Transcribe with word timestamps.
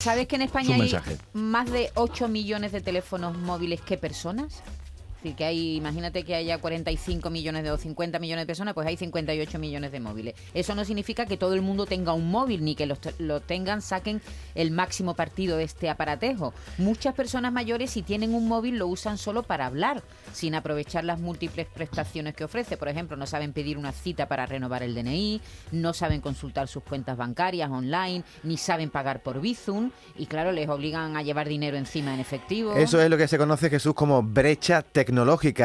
¿Sabes 0.00 0.28
que 0.28 0.36
en 0.36 0.42
España 0.42 0.76
hay 0.76 0.82
mensaje. 0.82 1.18
más 1.32 1.72
de 1.72 1.90
8 1.96 2.28
millones 2.28 2.70
de 2.70 2.80
teléfonos 2.80 3.36
móviles 3.36 3.80
que 3.80 3.98
personas? 3.98 4.62
Decir, 5.22 5.34
que 5.36 5.44
hay, 5.44 5.76
imagínate 5.76 6.22
que 6.22 6.34
haya 6.36 6.58
45 6.58 7.28
millones 7.30 7.64
de, 7.64 7.70
o 7.72 7.76
50 7.76 8.18
millones 8.20 8.42
de 8.42 8.46
personas, 8.46 8.72
pues 8.74 8.86
hay 8.86 8.96
58 8.96 9.58
millones 9.58 9.90
de 9.90 9.98
móviles. 10.00 10.34
Eso 10.54 10.74
no 10.76 10.84
significa 10.84 11.26
que 11.26 11.36
todo 11.36 11.54
el 11.54 11.60
mundo 11.62 11.86
tenga 11.86 12.12
un 12.12 12.30
móvil, 12.30 12.64
ni 12.64 12.76
que 12.76 12.86
los 12.86 13.00
te- 13.00 13.14
lo 13.18 13.40
tengan, 13.40 13.82
saquen 13.82 14.22
el 14.54 14.70
máximo 14.70 15.14
partido 15.14 15.56
de 15.56 15.64
este 15.64 15.90
aparatejo. 15.90 16.54
Muchas 16.78 17.14
personas 17.14 17.52
mayores, 17.52 17.90
si 17.90 18.02
tienen 18.02 18.32
un 18.32 18.46
móvil, 18.46 18.78
lo 18.78 18.86
usan 18.86 19.18
solo 19.18 19.42
para 19.42 19.66
hablar, 19.66 20.02
sin 20.32 20.54
aprovechar 20.54 21.02
las 21.04 21.18
múltiples 21.18 21.66
prestaciones 21.66 22.34
que 22.36 22.44
ofrece. 22.44 22.76
Por 22.76 22.88
ejemplo, 22.88 23.16
no 23.16 23.26
saben 23.26 23.52
pedir 23.52 23.76
una 23.76 23.90
cita 23.90 24.28
para 24.28 24.46
renovar 24.46 24.84
el 24.84 24.94
DNI, 24.94 25.40
no 25.72 25.94
saben 25.94 26.20
consultar 26.20 26.68
sus 26.68 26.84
cuentas 26.84 27.16
bancarias 27.16 27.68
online, 27.70 28.22
ni 28.44 28.56
saben 28.56 28.90
pagar 28.90 29.22
por 29.24 29.40
Bizum, 29.40 29.90
y 30.16 30.26
claro, 30.26 30.52
les 30.52 30.68
obligan 30.68 31.16
a 31.16 31.22
llevar 31.22 31.48
dinero 31.48 31.76
encima 31.76 32.14
en 32.14 32.20
efectivo. 32.20 32.76
Eso 32.76 33.00
es 33.02 33.10
lo 33.10 33.16
que 33.16 33.26
se 33.26 33.36
conoce, 33.36 33.68
Jesús, 33.68 33.94
como 33.94 34.22
brecha 34.22 34.82
tecnológica. 34.82 35.07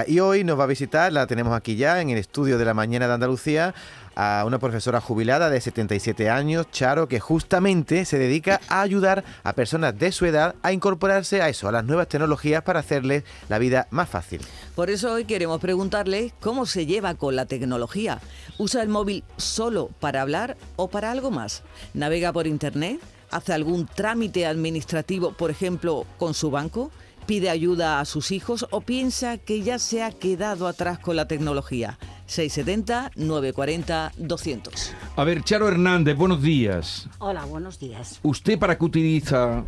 Y 0.08 0.20
hoy 0.20 0.46
nos 0.46 0.58
va 0.58 0.64
a 0.64 0.68
visitar, 0.68 1.12
la 1.12 1.28
tenemos 1.28 1.54
aquí 1.54 1.76
ya 1.76 2.00
en 2.00 2.10
el 2.10 2.18
estudio 2.18 2.58
de 2.58 2.64
la 2.64 2.74
mañana 2.74 3.10
de 3.10 3.14
Andalucía, 3.16 3.76
a 4.16 4.44
una 4.48 4.58
profesora 4.58 5.02
jubilada 5.02 5.50
de 5.50 5.60
77 5.60 6.30
años, 6.30 6.72
Charo, 6.72 7.10
que 7.10 7.20
justamente 7.20 8.06
se 8.06 8.18
dedica 8.18 8.62
a 8.70 8.80
ayudar 8.80 9.26
a 9.44 9.52
personas 9.52 10.00
de 10.00 10.14
su 10.14 10.26
edad 10.26 10.56
a 10.64 10.72
incorporarse 10.72 11.42
a 11.42 11.50
eso, 11.50 11.68
a 11.68 11.74
las 11.74 11.84
nuevas 11.84 12.08
tecnologías 12.08 12.64
para 12.64 12.80
hacerles 12.80 13.26
la 13.50 13.60
vida 13.60 13.88
más 13.92 14.08
fácil. 14.08 14.40
Por 14.76 14.90
eso 14.90 15.12
hoy 15.12 15.26
queremos 15.26 15.60
preguntarle 15.60 16.32
cómo 16.40 16.66
se 16.66 16.86
lleva 16.86 17.16
con 17.16 17.36
la 17.36 17.46
tecnología. 17.46 18.22
¿Usa 18.58 18.82
el 18.82 18.88
móvil 18.88 19.26
solo 19.36 19.90
para 20.00 20.22
hablar 20.22 20.56
o 20.78 20.88
para 20.88 21.12
algo 21.12 21.32
más? 21.32 21.64
¿Navega 21.94 22.32
por 22.32 22.48
internet? 22.48 23.02
¿Hace 23.30 23.52
algún 23.52 23.88
trámite 23.88 24.46
administrativo, 24.46 25.34
por 25.34 25.52
ejemplo, 25.52 26.06
con 26.18 26.34
su 26.34 26.50
banco? 26.50 26.92
¿Pide 27.26 27.50
ayuda 27.50 28.02
a 28.02 28.06
sus 28.06 28.32
hijos 28.32 28.68
o 28.70 28.82
piensa 28.82 29.38
que 29.38 29.62
ya 29.62 29.80
se 29.80 30.04
ha 30.04 30.12
quedado 30.12 30.68
atrás 30.68 31.00
con 31.00 31.16
la 31.16 31.26
tecnología? 31.26 31.98
670-940-200. 32.28 34.92
A 35.16 35.24
ver, 35.24 35.42
Charo 35.44 35.70
Hernández, 35.70 36.18
buenos 36.18 36.42
días. 36.42 37.08
Hola, 37.20 37.46
buenos 37.46 37.80
días. 37.80 38.20
¿Usted 38.24 38.60
para 38.60 38.78
qué 38.78 38.84
utiliza 38.84 39.64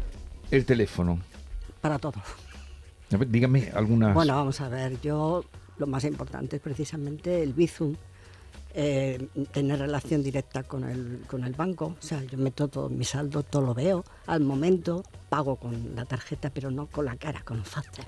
el 0.52 0.66
teléfono? 0.66 1.18
Para 1.80 1.98
todo. 1.98 2.22
A 3.14 3.18
ver, 3.18 3.30
dígame 3.30 3.72
algunas. 3.74 4.14
Bueno, 4.14 4.36
vamos 4.36 4.60
a 4.60 4.68
ver, 4.68 5.00
yo 5.00 5.46
lo 5.78 5.88
más 5.88 6.04
importante 6.04 6.58
es 6.58 6.62
precisamente 6.62 7.42
el 7.42 7.54
Bizum, 7.54 7.96
eh, 8.78 9.30
tener 9.54 9.80
relación 9.80 10.22
directa 10.22 10.64
con 10.64 10.84
el, 10.84 11.22
con 11.28 11.46
el 11.46 11.54
banco. 11.54 11.96
O 11.98 12.02
sea, 12.02 12.22
yo 12.24 12.38
meto 12.38 12.68
todo 12.68 12.90
mi 12.90 13.06
saldo, 13.06 13.42
todo 13.42 13.62
lo 13.62 13.74
veo 13.74 14.04
al 14.28 14.42
momento, 14.42 15.02
pago 15.30 15.56
con 15.56 15.96
la 15.96 16.04
tarjeta, 16.04 16.50
pero 16.50 16.70
no 16.70 16.88
con 16.88 17.06
la 17.06 17.16
cara, 17.16 17.42
con 17.44 17.64
fácil. 17.64 18.04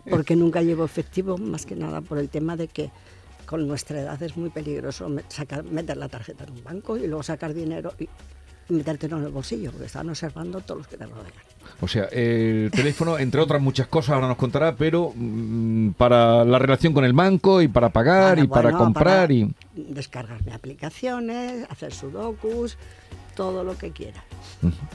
Porque 0.10 0.36
nunca 0.36 0.62
llevo 0.62 0.86
efectivo, 0.86 1.36
más 1.36 1.66
que 1.66 1.76
nada 1.76 2.00
por 2.00 2.16
el 2.16 2.30
tema 2.30 2.56
de 2.56 2.68
que 2.68 2.90
con 3.44 3.68
nuestra 3.68 4.00
edad 4.00 4.22
es 4.22 4.38
muy 4.38 4.48
peligroso 4.48 5.14
sacar, 5.28 5.64
meter 5.64 5.98
la 5.98 6.08
tarjeta 6.08 6.44
en 6.44 6.52
un 6.52 6.64
banco 6.64 6.96
y 6.96 7.06
luego 7.06 7.22
sacar 7.22 7.52
dinero 7.52 7.92
y 7.98 8.08
y 8.70 8.74
metértelo 8.74 9.18
en 9.18 9.24
el 9.24 9.30
bolsillo, 9.30 9.70
porque 9.72 9.86
están 9.86 10.08
observando 10.08 10.60
todos 10.60 10.78
los 10.78 10.88
que 10.88 10.96
te 10.96 11.04
rodean. 11.06 11.32
O 11.80 11.88
sea, 11.88 12.04
el 12.12 12.70
teléfono, 12.70 13.18
entre 13.18 13.40
otras 13.40 13.60
muchas 13.60 13.86
cosas, 13.86 14.14
ahora 14.14 14.28
nos 14.28 14.36
contará, 14.36 14.74
pero 14.76 15.12
mm, 15.14 15.90
para 15.90 16.44
la 16.44 16.58
relación 16.58 16.92
con 16.92 17.04
el 17.04 17.12
banco 17.12 17.62
y 17.62 17.68
para 17.68 17.88
pagar 17.90 18.36
Para, 18.36 18.44
y 18.44 18.48
para 18.48 18.72
comprar 18.72 19.28
para 19.28 19.32
y... 19.32 19.54
descargarme 19.74 20.52
aplicaciones, 20.52 21.66
hacer 21.70 21.92
sudokus, 21.92 22.76
todo 23.34 23.64
lo 23.64 23.76
que 23.78 23.90
quiera. 23.90 24.22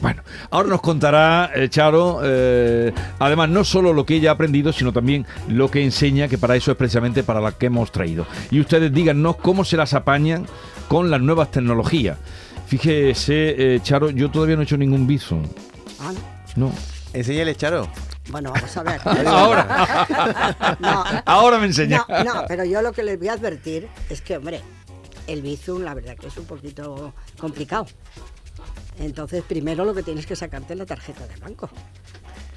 Bueno, 0.01 0.21
ahora 0.51 0.69
nos 0.69 0.81
contará 0.81 1.51
eh, 1.55 1.69
Charo, 1.69 2.19
eh, 2.23 2.93
además 3.17 3.49
no 3.49 3.63
solo 3.63 3.93
lo 3.93 4.05
que 4.05 4.15
ella 4.15 4.29
ha 4.29 4.33
aprendido, 4.33 4.71
sino 4.71 4.93
también 4.93 5.25
lo 5.47 5.71
que 5.71 5.83
enseña, 5.83 6.27
que 6.27 6.37
para 6.37 6.55
eso 6.55 6.69
es 6.69 6.77
precisamente 6.77 7.23
para 7.23 7.41
la 7.41 7.53
que 7.53 7.65
hemos 7.65 7.91
traído. 7.91 8.27
Y 8.51 8.59
ustedes 8.59 8.93
díganos 8.93 9.37
cómo 9.37 9.65
se 9.65 9.77
las 9.77 9.95
apañan 9.95 10.45
con 10.87 11.09
las 11.09 11.21
nuevas 11.21 11.49
tecnologías. 11.49 12.19
Fíjese, 12.67 13.75
eh, 13.75 13.79
Charo, 13.81 14.09
yo 14.09 14.29
todavía 14.31 14.55
no 14.55 14.61
he 14.61 14.65
hecho 14.65 14.77
ningún 14.77 15.05
viso. 15.07 15.39
Ah, 15.99 16.11
¿no? 16.55 16.67
No. 16.67 16.73
Enséñale, 17.13 17.55
Charo. 17.55 17.87
Bueno, 18.29 18.51
vamos 18.51 18.75
a 18.75 18.83
ver. 18.83 18.99
Ahora, 19.27 20.77
No, 20.79 21.03
ahora 21.25 21.59
me 21.59 21.67
enseña. 21.67 22.03
no, 22.09 22.23
no, 22.23 22.45
pero 22.47 22.63
yo 22.65 22.81
lo 22.81 22.91
que 22.91 23.03
les 23.03 23.19
voy 23.19 23.27
a 23.27 23.33
advertir 23.33 23.87
es 24.09 24.21
que, 24.21 24.37
hombre, 24.37 24.61
el 25.27 25.41
Bizum 25.41 25.83
la 25.83 25.93
verdad 25.93 26.15
que 26.17 26.27
es 26.27 26.37
un 26.37 26.45
poquito 26.45 27.13
complicado. 27.37 27.85
Entonces, 28.99 29.43
primero 29.43 29.85
lo 29.85 29.93
que 29.93 30.01
tienes 30.03 30.25
que 30.25 30.35
sacarte 30.35 30.73
es 30.73 30.79
la 30.79 30.85
tarjeta 30.85 31.27
del 31.27 31.39
banco. 31.39 31.69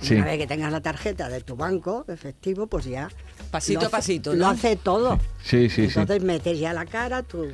Y 0.01 0.07
Sí. 0.07 0.15
Una 0.15 0.27
vez 0.27 0.39
que 0.39 0.47
tengas 0.47 0.71
la 0.71 0.81
tarjeta 0.81 1.29
de 1.29 1.41
tu 1.41 1.57
banco 1.57 2.05
efectivo, 2.09 2.67
pues 2.69 2.85
ya... 2.85 3.09
Pasito 3.51 3.87
a 3.87 3.89
pasito, 3.89 4.33
Lo 4.35 4.47
hace 4.47 4.77
todo. 4.77 5.19
Sí, 5.43 5.69
sí, 5.69 5.91
sí. 5.91 5.99
Entonces 5.99 6.23
metes 6.23 6.59
ya 6.59 6.73
la 6.73 6.87
cara, 6.87 7.23
tu, 7.25 7.47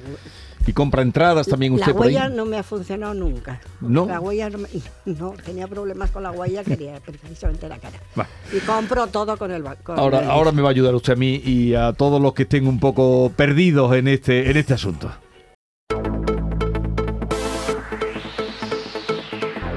Y 0.67 0.73
compra 0.73 1.03
entradas 1.03 1.47
también 1.47 1.75
usted 1.75 1.89
la 1.89 1.93
por 1.95 2.07
ahí. 2.07 2.15
huella 2.15 2.29
no 2.31 2.47
me 2.47 2.57
ha 2.57 2.63
funcionado 2.63 3.13
nunca. 3.15 3.61
¿No? 3.81 4.07
La 4.07 4.19
huella 4.21 4.49
no, 4.51 4.59
me- 4.59 4.69
no, 5.05 5.35
tenía 5.45 5.67
problemas 5.69 6.11
con 6.11 6.23
la 6.23 6.31
huella, 6.33 6.65
quería 6.65 7.01
precisamente 7.01 7.69
la 7.69 7.79
cara. 7.79 7.99
Va. 8.19 8.27
Y 8.53 8.61
compro 8.61 9.07
todo 9.09 9.37
con 9.37 9.51
el 9.51 9.63
banco. 9.63 9.93
Ahora, 9.93 10.29
ahora 10.31 10.53
me 10.53 10.63
va 10.63 10.69
a 10.69 10.71
ayudar 10.71 10.95
usted 10.95 11.13
a 11.13 11.17
mí 11.17 11.41
y 11.45 11.75
a 11.75 11.93
todos 11.93 12.21
los 12.21 12.33
que 12.33 12.45
estén 12.45 12.67
un 12.67 12.81
poco 12.81 13.31
perdidos 13.37 13.95
en 13.95 14.09
este, 14.09 14.51
en 14.51 14.57
este 14.57 14.73
asunto. 14.75 15.11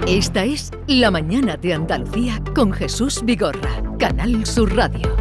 Esta 0.08 0.46
es 0.46 0.72
La 0.88 1.12
Mañana 1.12 1.58
de 1.58 1.74
Andalucía 1.74 2.42
con 2.56 2.72
Jesús 2.72 3.22
Vigorra, 3.26 3.84
Canal 4.00 4.46
Sur 4.46 4.74
Radio. 4.74 5.14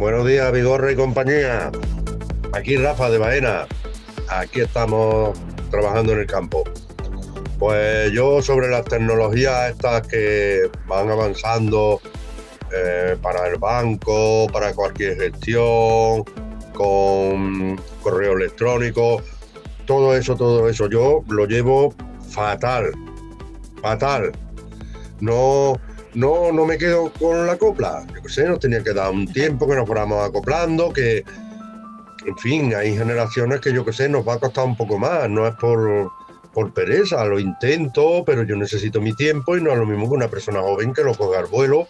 Buenos 0.00 0.26
días, 0.26 0.50
Vigorra 0.50 0.90
y 0.90 0.96
compañía. 0.96 1.70
Aquí 2.54 2.78
Rafa 2.78 3.10
de 3.10 3.18
Baena. 3.18 3.66
Aquí 4.30 4.62
estamos 4.62 5.38
trabajando 5.70 6.14
en 6.14 6.20
el 6.20 6.26
campo. 6.26 6.64
Pues 7.58 8.10
yo 8.10 8.40
sobre 8.40 8.70
las 8.70 8.86
tecnologías 8.86 9.72
estas 9.72 10.08
que 10.08 10.70
van 10.86 11.10
avanzando 11.10 12.00
eh, 12.72 13.14
para 13.20 13.46
el 13.48 13.58
banco, 13.58 14.46
para 14.50 14.72
cualquier 14.72 15.18
gestión, 15.18 16.24
con 16.72 17.78
correo 18.02 18.38
electrónico, 18.38 19.20
todo 19.84 20.16
eso, 20.16 20.34
todo 20.34 20.66
eso, 20.70 20.88
yo 20.88 21.22
lo 21.28 21.44
llevo 21.44 21.94
fatal, 22.30 22.90
fatal. 23.82 24.32
No, 25.20 25.74
no, 26.14 26.52
no 26.52 26.66
me 26.66 26.78
quedo 26.78 27.12
con 27.12 27.46
la 27.46 27.56
copla. 27.56 28.06
Yo 28.14 28.22
qué 28.22 28.28
sé, 28.28 28.48
nos 28.48 28.60
tenía 28.60 28.82
que 28.82 28.92
dar 28.92 29.10
un 29.10 29.30
tiempo 29.32 29.68
que 29.68 29.76
nos 29.76 29.86
fuéramos 29.86 30.26
acoplando, 30.28 30.92
que, 30.92 31.24
en 32.26 32.38
fin, 32.38 32.74
hay 32.74 32.96
generaciones 32.96 33.60
que 33.60 33.72
yo 33.72 33.84
qué 33.84 33.92
sé, 33.92 34.08
nos 34.08 34.26
va 34.26 34.34
a 34.34 34.38
costar 34.38 34.64
un 34.64 34.76
poco 34.76 34.98
más. 34.98 35.28
No 35.28 35.46
es 35.46 35.54
por, 35.56 36.10
por 36.52 36.72
pereza, 36.72 37.24
lo 37.24 37.38
intento, 37.38 38.24
pero 38.24 38.42
yo 38.42 38.56
necesito 38.56 39.00
mi 39.00 39.14
tiempo 39.14 39.56
y 39.56 39.62
no 39.62 39.72
es 39.72 39.78
lo 39.78 39.86
mismo 39.86 40.08
que 40.08 40.14
una 40.16 40.28
persona 40.28 40.60
joven 40.60 40.92
que 40.92 41.02
lo 41.02 41.14
coge 41.14 41.38
al 41.38 41.46
vuelo 41.46 41.86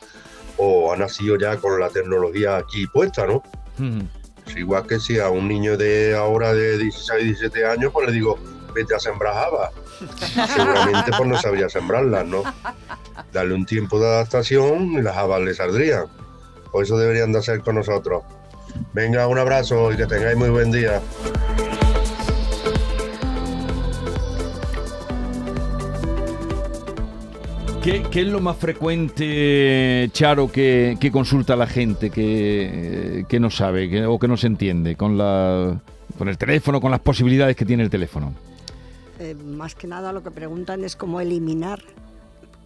o 0.57 0.93
ha 0.93 0.97
nacido 0.97 1.39
ya 1.39 1.57
con 1.57 1.81
la 1.81 1.89
tecnología 1.89 2.57
aquí 2.59 2.87
puesta, 2.87 3.27
¿no? 3.27 3.43
Mm. 3.79 4.03
Es 4.47 4.57
igual 4.57 4.87
que 4.87 4.99
si 4.99 5.19
a 5.19 5.29
un 5.29 5.49
niño 5.49 5.77
de 5.77 6.15
ahora 6.17 6.53
de 6.53 6.77
16, 6.77 7.25
17 7.25 7.67
años, 7.67 7.93
pues 7.93 8.09
le 8.09 8.13
digo, 8.13 8.39
vete 8.75 8.95
a 8.95 8.99
sembrar 8.99 9.37
habas. 9.37 9.73
Seguramente 10.55 11.11
pues 11.17 11.29
no 11.29 11.39
sabría 11.41 11.69
sembrarlas, 11.69 12.27
¿no? 12.27 12.43
Darle 13.33 13.55
un 13.55 13.65
tiempo 13.67 13.99
de 14.01 14.07
adaptación 14.07 14.93
y 14.93 15.03
las 15.03 15.17
habas 15.17 15.41
le 15.43 15.55
saldrían. 15.55 16.05
Por 16.73 16.85
eso 16.85 16.99
deberían 16.99 17.33
de 17.33 17.39
hacer 17.39 17.61
con 17.61 17.77
nosotros. 17.77 18.23
Venga, 18.93 19.27
un 19.27 19.39
abrazo 19.39 19.93
y 19.93 19.97
que 19.97 20.07
tengáis 20.07 20.37
muy 20.37 20.51
buen 20.51 20.71
día. 20.71 21.01
¿Qué, 27.83 28.03
qué 28.11 28.21
es 28.21 28.27
lo 28.27 28.41
más 28.41 28.59
frecuente, 28.59 30.11
Charo, 30.13 30.53
que, 30.53 30.99
que 31.01 31.11
consulta 31.11 31.57
la 31.57 31.67
gente 31.67 32.11
que, 32.11 33.25
que 33.27 33.41
no 33.41 33.51
sabe 33.51 33.89
que- 33.89 34.05
o 34.05 34.19
que 34.19 34.29
no 34.29 34.37
se 34.37 34.49
entiende 34.49 34.97
con, 34.97 35.17
la, 35.17 35.81
con 36.19 36.29
el 36.29 36.37
teléfono, 36.37 36.79
con 36.79 36.91
las 36.91 37.01
posibilidades 37.01 37.57
que 37.57 37.65
tiene 37.65 37.83
el 37.83 37.89
teléfono? 37.89 38.35
Eh, 39.19 39.35
más 39.35 39.75
que 39.75 39.87
nada 39.87 40.13
lo 40.13 40.23
que 40.23 40.31
preguntan 40.31 40.85
es 40.85 40.95
cómo 40.95 41.23
eliminar 41.23 41.81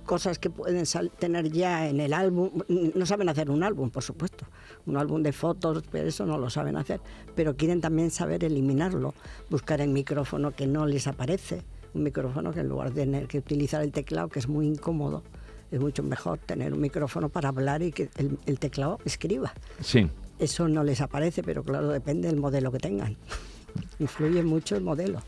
cosas 0.05 0.39
que 0.39 0.51
pueden 0.51 0.85
tener 1.19 1.51
ya 1.51 1.89
en 1.89 2.01
el 2.01 2.13
álbum. 2.13 2.51
No 2.69 3.07
saben 3.07 3.29
hacer 3.29 3.51
un 3.51 3.63
álbum, 3.63 3.91
por 3.91 4.03
supuesto. 4.03 4.47
Un 4.87 4.97
álbum 4.97 5.23
de 5.23 5.33
fotos, 5.33 5.83
pero 5.91 6.09
eso 6.09 6.27
no 6.27 6.39
lo 6.39 6.51
saben 6.51 6.77
hacer. 6.77 7.01
Pero 7.35 7.57
quieren 7.57 7.81
también 7.81 8.11
saber 8.11 8.45
eliminarlo. 8.45 9.15
Buscar 9.51 9.81
el 9.81 9.91
micrófono 9.91 10.53
que 10.53 10.67
no 10.67 10.87
les 10.87 11.07
aparece. 11.07 11.63
Un 11.95 12.03
micrófono 12.03 12.53
que 12.53 12.61
en 12.61 12.69
lugar 12.69 12.93
de 12.93 13.03
tener 13.03 13.27
que 13.27 13.39
utilizar 13.39 13.83
el 13.83 13.93
teclado, 13.93 14.29
que 14.29 14.39
es 14.39 14.49
muy 14.49 14.67
incómodo, 14.67 15.23
es 15.71 15.81
mucho 15.81 16.03
mejor 16.03 16.39
tener 16.39 16.73
un 16.73 16.81
micrófono 16.81 17.29
para 17.29 17.49
hablar 17.49 17.83
y 17.83 17.93
que 17.93 18.11
el, 18.17 18.39
el 18.47 18.59
teclado 18.59 18.99
escriba. 19.05 19.53
Sí. 19.81 20.09
Eso 20.39 20.69
no 20.69 20.85
les 20.85 21.01
aparece, 21.01 21.43
pero 21.43 21.63
claro, 21.63 21.89
depende 21.89 22.29
del 22.29 22.39
modelo 22.39 22.71
que 22.73 22.79
tengan. 22.79 23.17
Influye 23.99 24.43
mucho 24.43 24.77
el 24.77 24.83
modelo. 24.83 25.21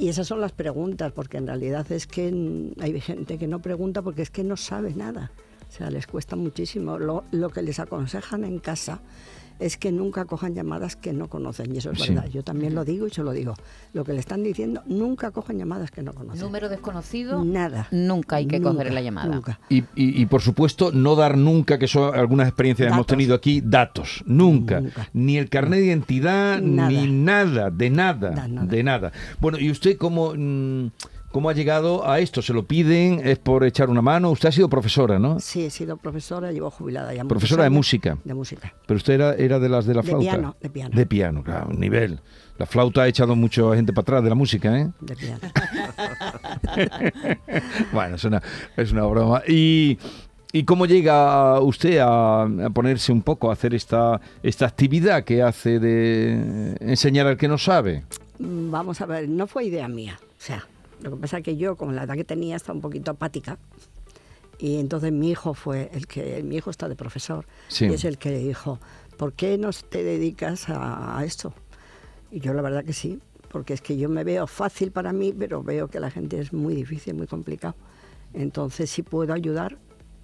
Y 0.00 0.08
esas 0.08 0.26
son 0.26 0.40
las 0.40 0.52
preguntas, 0.52 1.12
porque 1.12 1.36
en 1.36 1.46
realidad 1.46 1.92
es 1.92 2.06
que 2.06 2.72
hay 2.80 2.98
gente 3.02 3.36
que 3.36 3.46
no 3.46 3.60
pregunta 3.60 4.00
porque 4.00 4.22
es 4.22 4.30
que 4.30 4.42
no 4.42 4.56
sabe 4.56 4.94
nada. 4.94 5.30
O 5.68 5.70
sea, 5.70 5.90
les 5.90 6.06
cuesta 6.06 6.36
muchísimo. 6.36 6.98
Lo, 6.98 7.24
lo 7.32 7.50
que 7.50 7.60
les 7.60 7.78
aconsejan 7.78 8.44
en 8.44 8.60
casa 8.60 9.02
es 9.60 9.76
que 9.76 9.92
nunca 9.92 10.24
cojan 10.24 10.54
llamadas 10.54 10.96
que 10.96 11.12
no 11.12 11.28
conocen. 11.28 11.74
Y 11.74 11.78
eso 11.78 11.92
es 11.92 12.00
Sí. 12.00 12.14
verdad. 12.14 12.28
Yo 12.30 12.42
también 12.42 12.74
lo 12.74 12.84
digo 12.84 13.06
y 13.06 13.10
se 13.10 13.22
lo 13.22 13.30
digo. 13.32 13.54
Lo 13.92 14.04
que 14.04 14.12
le 14.12 14.18
están 14.20 14.42
diciendo, 14.42 14.82
nunca 14.86 15.30
cojan 15.30 15.58
llamadas 15.58 15.90
que 15.90 16.02
no 16.02 16.12
conocen. 16.14 16.40
Número 16.42 16.68
desconocido, 16.68 17.44
Nada. 17.44 17.86
nunca 17.90 18.36
hay 18.36 18.46
que 18.46 18.58
Nunca, 18.58 18.72
coger 18.72 18.92
la 18.94 19.02
llamada. 19.02 19.34
Nunca. 19.34 19.60
Y, 19.68 19.78
y- 19.94 20.20
y, 20.22 20.26
por 20.26 20.40
supuesto, 20.42 20.90
no 20.92 21.14
dar 21.14 21.36
nunca, 21.36 21.78
que 21.78 21.86
son 21.86 22.14
algunas 22.14 22.48
experiencias 22.48 22.86
que 22.86 22.92
hemos 22.94 23.06
Datos. 23.06 23.16
tenido 23.16 23.34
aquí, 23.34 23.60
datos. 23.64 24.22
Nunca. 24.26 24.80
Nunca. 24.80 25.08
Ni 25.12 25.36
el 25.36 25.48
carnet 25.48 25.80
de 25.80 25.86
identidad, 25.86 26.60
Nada. 26.60 26.88
ni 26.88 27.10
nada, 27.10 27.70
de 27.70 27.90
nada, 27.90 28.30
Da- 28.30 28.48
nada. 28.48 28.66
de 28.66 28.82
nada. 28.82 29.12
Bueno, 29.40 29.58
¿y 29.58 29.70
usted 29.70 29.96
cómo, 29.96 30.32
mm, 30.36 30.86
cómo 31.30 31.48
ha 31.48 31.52
llegado 31.52 32.08
a 32.08 32.18
esto? 32.20 32.42
¿Se 32.42 32.52
lo 32.52 32.66
piden? 32.66 33.26
¿Es 33.26 33.38
por 33.38 33.64
echar 33.64 33.88
una 33.90 34.02
mano? 34.02 34.30
Usted 34.30 34.48
ha 34.48 34.52
sido 34.52 34.68
profesora, 34.68 35.18
¿no? 35.18 35.40
Sí, 35.40 35.64
he 35.64 35.70
sido 35.70 35.96
profesora, 35.96 36.52
llevo 36.52 36.70
jubilada 36.70 37.14
ya. 37.14 37.24
Profesora 37.24 37.64
de 37.64 37.70
música. 37.70 38.18
De 38.24 38.34
música. 38.34 38.74
Pero 38.86 38.96
usted 38.98 39.14
era, 39.14 39.34
era 39.34 39.58
de 39.58 39.68
las 39.68 39.86
de 39.86 39.94
la 39.94 40.02
De 40.02 40.08
flauta. 40.08 40.30
piano, 40.30 40.56
de 40.60 40.70
piano. 40.70 40.96
De 40.96 41.06
piano, 41.06 41.42
claro, 41.44 41.72
nivel. 41.72 42.20
La 42.58 42.66
flauta 42.66 43.02
ha 43.02 43.08
echado 43.08 43.34
mucha 43.36 43.62
gente 43.74 43.92
para 43.92 44.02
atrás 44.02 44.22
de 44.24 44.28
la 44.28 44.34
música, 44.34 44.76
¿eh? 44.78 44.90
De 45.00 45.16
piano. 45.16 45.40
bueno, 47.92 48.16
es 48.16 48.24
una, 48.24 48.42
es 48.76 48.92
una 48.92 49.04
broma. 49.04 49.42
¿Y, 49.46 49.98
y 50.52 50.64
cómo 50.64 50.86
llega 50.86 51.60
usted 51.60 51.98
a, 51.98 52.42
a 52.42 52.70
ponerse 52.70 53.12
un 53.12 53.22
poco 53.22 53.50
a 53.50 53.54
hacer 53.54 53.74
esta, 53.74 54.20
esta 54.42 54.66
actividad 54.66 55.24
que 55.24 55.42
hace 55.42 55.78
de 55.78 56.76
enseñar 56.80 57.26
al 57.26 57.36
que 57.36 57.48
no 57.48 57.58
sabe? 57.58 58.04
Mm, 58.38 58.70
Vamos 58.70 59.00
a 59.00 59.06
ver, 59.06 59.28
no 59.28 59.46
fue 59.46 59.64
idea 59.64 59.88
mía. 59.88 60.18
O 60.20 60.42
sea, 60.42 60.66
lo 61.02 61.10
que 61.10 61.16
pasa 61.16 61.38
es 61.38 61.44
que 61.44 61.56
yo, 61.56 61.76
con 61.76 61.94
la 61.96 62.04
edad 62.04 62.14
que 62.14 62.24
tenía, 62.24 62.56
estaba 62.56 62.74
un 62.76 62.82
poquito 62.82 63.10
apática. 63.10 63.58
Y 64.58 64.78
entonces 64.78 65.10
mi 65.12 65.30
hijo 65.30 65.54
fue 65.54 65.90
el 65.94 66.06
que, 66.06 66.42
mi 66.42 66.56
hijo 66.56 66.70
está 66.70 66.88
de 66.88 66.96
profesor, 66.96 67.46
Sí. 67.68 67.86
y 67.86 67.94
es 67.94 68.04
el 68.04 68.18
que 68.18 68.30
dijo, 68.38 68.78
¿por 69.16 69.32
qué 69.32 69.56
no 69.56 69.70
te 69.72 70.02
dedicas 70.04 70.68
a, 70.68 71.18
a 71.18 71.24
esto? 71.24 71.54
Y 72.30 72.40
yo 72.40 72.52
la 72.52 72.60
verdad 72.62 72.84
que 72.84 72.92
sí, 72.92 73.18
porque 73.50 73.72
es 73.72 73.80
que 73.80 73.96
yo 73.96 74.08
me 74.08 74.22
veo 74.22 74.46
fácil 74.46 74.92
para 74.92 75.12
mí, 75.12 75.32
pero 75.36 75.62
veo 75.62 75.88
que 75.88 75.98
la 75.98 76.10
gente 76.10 76.38
es 76.38 76.52
muy 76.52 76.74
difícil, 76.74 77.14
muy 77.14 77.26
complicado. 77.26 77.74
Entonces, 78.34 78.90
si 78.90 79.02
puedo 79.02 79.32
ayudar, 79.32 79.78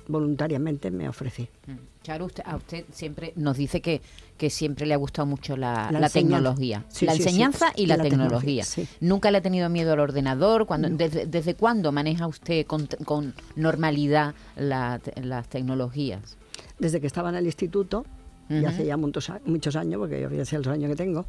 voluntariamente 0.08 0.90
me 0.90 1.08
ofrecí. 1.08 1.48
Mm. 1.66 1.72
Charo, 2.02 2.26
usted, 2.26 2.42
a 2.46 2.54
usted 2.56 2.84
siempre 2.92 3.32
nos 3.36 3.56
dice 3.56 3.80
que, 3.80 4.00
que 4.38 4.48
siempre 4.48 4.86
le 4.86 4.94
ha 4.94 4.96
gustado 4.96 5.26
mucho 5.26 5.56
la, 5.56 5.90
La 5.90 5.98
la 6.00 6.08
tecnología. 6.08 6.84
Sí, 6.88 7.04
la 7.04 7.12
sí, 7.12 7.18
sí. 7.18 7.24
enseñanza 7.28 7.72
y 7.74 7.82
Y 7.82 7.86
la, 7.86 7.96
la 7.96 8.02
tecnología. 8.04 8.62
tecnología, 8.62 8.64
sí. 8.64 8.88
Nunca 9.00 9.30
le 9.32 9.38
ha 9.38 9.42
tenido 9.42 9.68
miedo 9.68 9.92
al 9.92 10.00
ordenador. 10.00 10.66
Cuando, 10.66 10.88
desde, 10.88 11.26
¿Desde 11.26 11.54
cuándo 11.54 11.90
maneja 11.90 12.26
usted 12.28 12.64
con, 12.66 12.86
con 13.04 13.34
normalidad 13.56 14.34
las 14.56 15.48
tecnologías? 15.48 16.36
desde 16.78 17.00
que 17.00 17.06
estaba 17.06 17.30
en 17.30 17.36
el 17.36 17.46
instituto, 17.46 18.04
y 18.48 18.58
Ujú. 18.58 18.68
hace 18.68 18.86
ya 18.86 18.96
muchos, 18.96 19.32
muchos 19.46 19.74
años, 19.76 19.98
porque 19.98 20.20
yo 20.20 20.30
ya 20.30 20.44
sé 20.44 20.58
los 20.58 20.66
años 20.68 20.90
que 20.90 20.96
tengo, 20.96 21.24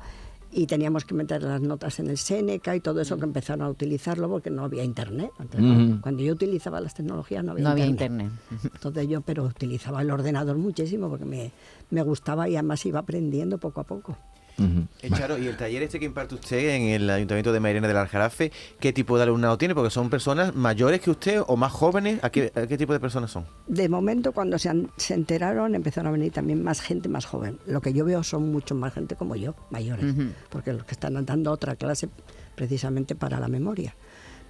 y 0.51 0.65
teníamos 0.65 1.05
que 1.05 1.13
meter 1.13 1.43
las 1.43 1.61
notas 1.61 1.99
en 1.99 2.09
el 2.09 2.17
Seneca 2.17 2.75
y 2.75 2.79
todo 2.79 3.01
eso 3.01 3.17
que 3.17 3.25
empezaron 3.25 3.61
a 3.65 3.69
utilizarlo 3.69 4.29
porque 4.29 4.49
no 4.49 4.63
había 4.63 4.83
internet. 4.83 5.31
Antes. 5.37 5.59
Cuando 6.01 6.23
yo 6.23 6.33
utilizaba 6.33 6.79
las 6.81 6.93
tecnologías 6.93 7.43
no 7.43 7.51
había 7.51 7.63
No 7.63 7.69
había 7.71 7.85
internet. 7.85 8.31
internet. 8.49 8.71
Entonces 8.75 9.07
yo, 9.07 9.21
pero 9.21 9.43
utilizaba 9.43 10.01
el 10.01 10.11
ordenador 10.11 10.57
muchísimo 10.57 11.09
porque 11.09 11.25
me, 11.25 11.51
me 11.89 12.01
gustaba 12.01 12.47
y 12.49 12.55
además 12.55 12.85
iba 12.85 12.99
aprendiendo 12.99 13.57
poco 13.57 13.81
a 13.81 13.83
poco. 13.83 14.17
Eh, 14.59 15.09
Charo, 15.15 15.37
¿y 15.37 15.45
el 15.47 15.55
taller 15.55 15.83
este 15.83 15.99
que 15.99 16.05
imparte 16.05 16.35
usted 16.35 16.57
en 16.75 16.81
el 16.89 17.09
Ayuntamiento 17.09 17.51
de 17.53 17.59
Mairena 17.59 17.87
del 17.87 17.97
Aljarafe, 17.97 18.51
qué 18.79 18.91
tipo 18.91 19.15
de 19.17 19.23
alumnado 19.23 19.57
tiene? 19.57 19.75
Porque 19.75 19.89
son 19.91 20.09
personas 20.09 20.55
mayores 20.55 20.99
que 21.01 21.11
usted 21.11 21.41
o 21.45 21.55
más 21.55 21.71
jóvenes. 21.71 22.19
¿A 22.23 22.29
qué, 22.31 22.51
a 22.55 22.65
qué 22.65 22.77
tipo 22.77 22.91
de 22.93 22.99
personas 22.99 23.29
son? 23.31 23.45
De 23.67 23.87
momento, 23.87 24.31
cuando 24.31 24.57
se, 24.57 24.69
han- 24.69 24.89
se 24.97 25.13
enteraron, 25.13 25.75
empezaron 25.75 26.07
a 26.07 26.11
venir 26.11 26.31
también 26.31 26.63
más 26.63 26.81
gente 26.81 27.07
más 27.07 27.25
joven. 27.25 27.59
Lo 27.67 27.81
que 27.81 27.93
yo 27.93 28.03
veo 28.05 28.23
son 28.23 28.51
mucho 28.51 28.73
más 28.73 28.93
gente 28.93 29.15
como 29.15 29.35
yo, 29.35 29.53
mayores, 29.69 30.15
porque 30.49 30.73
los 30.73 30.83
que 30.85 30.93
están 30.93 31.23
dando 31.25 31.51
otra 31.51 31.75
clase 31.75 32.09
precisamente 32.55 33.13
para 33.15 33.39
la 33.39 33.47
memoria. 33.47 33.95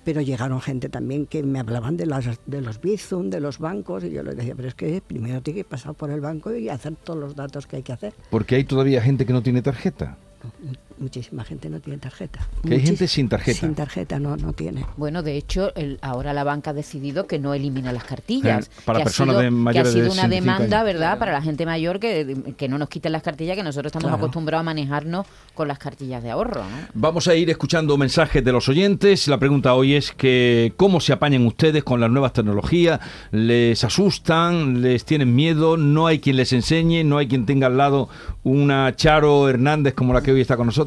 Pero 0.07 0.21
llegaron 0.21 0.61
gente 0.61 0.87
también 0.87 1.25
que 1.25 1.43
me 1.43 1.59
hablaban 1.59 1.97
de, 1.97 2.05
las, 2.05 2.39
de 2.45 2.61
los 2.61 2.79
Bizum, 2.79 3.29
de 3.29 3.41
los 3.41 3.59
bancos, 3.59 4.05
y 4.05 4.11
yo 4.11 4.23
les 4.23 4.37
decía, 4.37 4.53
pero 4.55 4.69
es 4.69 4.73
que 4.73 5.01
primero 5.05 5.41
tiene 5.41 5.59
que 5.59 5.63
pasar 5.65 5.95
por 5.95 6.09
el 6.11 6.21
banco 6.21 6.55
y 6.55 6.69
hacer 6.69 6.95
todos 6.95 7.19
los 7.19 7.35
datos 7.35 7.67
que 7.67 7.75
hay 7.75 7.83
que 7.83 7.91
hacer. 7.91 8.13
Porque 8.29 8.55
hay 8.55 8.63
todavía 8.63 9.01
gente 9.01 9.25
que 9.25 9.33
no 9.33 9.43
tiene 9.43 9.61
tarjeta. 9.61 10.15
Mu- 10.97 11.07
Muchísima 11.07 11.43
gente 11.45 11.69
no 11.69 11.79
tiene 11.79 11.99
tarjeta. 11.99 12.39
Que 12.67 12.73
hay 12.75 12.81
gente 12.81 13.07
sin 13.07 13.29
tarjeta. 13.29 13.59
Sin 13.61 13.75
tarjeta, 13.75 14.19
no, 14.19 14.35
no 14.35 14.51
tiene. 14.53 14.85
Bueno, 14.97 15.23
de 15.23 15.37
hecho, 15.37 15.73
el- 15.75 15.97
ahora 16.01 16.33
la 16.33 16.43
banca 16.43 16.71
ha 16.71 16.73
decidido 16.73 17.27
que 17.27 17.39
no 17.39 17.53
elimina 17.53 17.93
las 17.93 18.03
cartillas. 18.03 18.67
Eh, 18.67 18.71
para 18.85 18.97
que 18.97 19.03
ha 19.03 19.05
personas 19.05 19.35
sido- 19.35 19.41
de 19.43 19.47
Que 19.47 19.47
ha 19.47 19.51
mayores 19.57 19.93
de 19.93 19.99
sido 20.01 20.11
una 20.11 20.21
65 20.23 20.41
demanda, 20.59 20.77
años. 20.79 20.85
¿verdad?, 20.93 21.17
para 21.19 21.31
la 21.31 21.41
gente 21.41 21.65
mayor 21.65 21.99
que, 21.99 22.53
que 22.57 22.67
no 22.67 22.77
nos 22.77 22.89
quiten 22.89 23.13
las 23.13 23.23
cartillas, 23.23 23.55
que 23.55 23.63
nosotros 23.63 23.89
estamos 23.91 24.05
Claro. 24.09 24.17
acostumbrados 24.17 24.61
a 24.61 24.63
manejarnos 24.65 25.25
con 25.53 25.67
las 25.69 25.79
cartillas 25.79 26.21
de 26.23 26.29
ahorro, 26.31 26.61
¿no? 26.63 26.77
Vamos 26.93 27.27
a 27.29 27.35
ir 27.35 27.49
escuchando 27.49 27.97
mensajes 27.97 28.43
de 28.43 28.51
los 28.51 28.67
oyentes. 28.67 29.27
La 29.29 29.37
pregunta 29.39 29.73
hoy 29.75 29.93
es 29.95 30.11
que 30.11 30.73
cómo 30.77 30.99
se 30.99 31.13
apañan 31.13 31.45
ustedes 31.45 31.83
con 31.83 31.99
las 32.01 32.09
nuevas 32.11 32.33
tecnologías. 32.33 32.99
¿Les 33.31 33.81
asustan? 33.83 34.81
¿Les 34.81 35.05
tienen 35.05 35.33
miedo? 35.33 35.77
¿No 35.77 36.07
hay 36.07 36.19
quien 36.19 36.35
les 36.35 36.51
enseñe? 36.53 37.03
¿No 37.05 37.17
hay 37.17 37.27
quien 37.27 37.45
tenga 37.45 37.67
al 37.67 37.77
lado 37.77 38.09
una 38.43 38.93
Charo 38.95 39.47
Hernández 39.49 39.93
como 39.93 40.13
la 40.13 40.21
que 40.21 40.31
hoy 40.31 40.41
está 40.41 40.57
con 40.57 40.65
nosotros? 40.67 40.86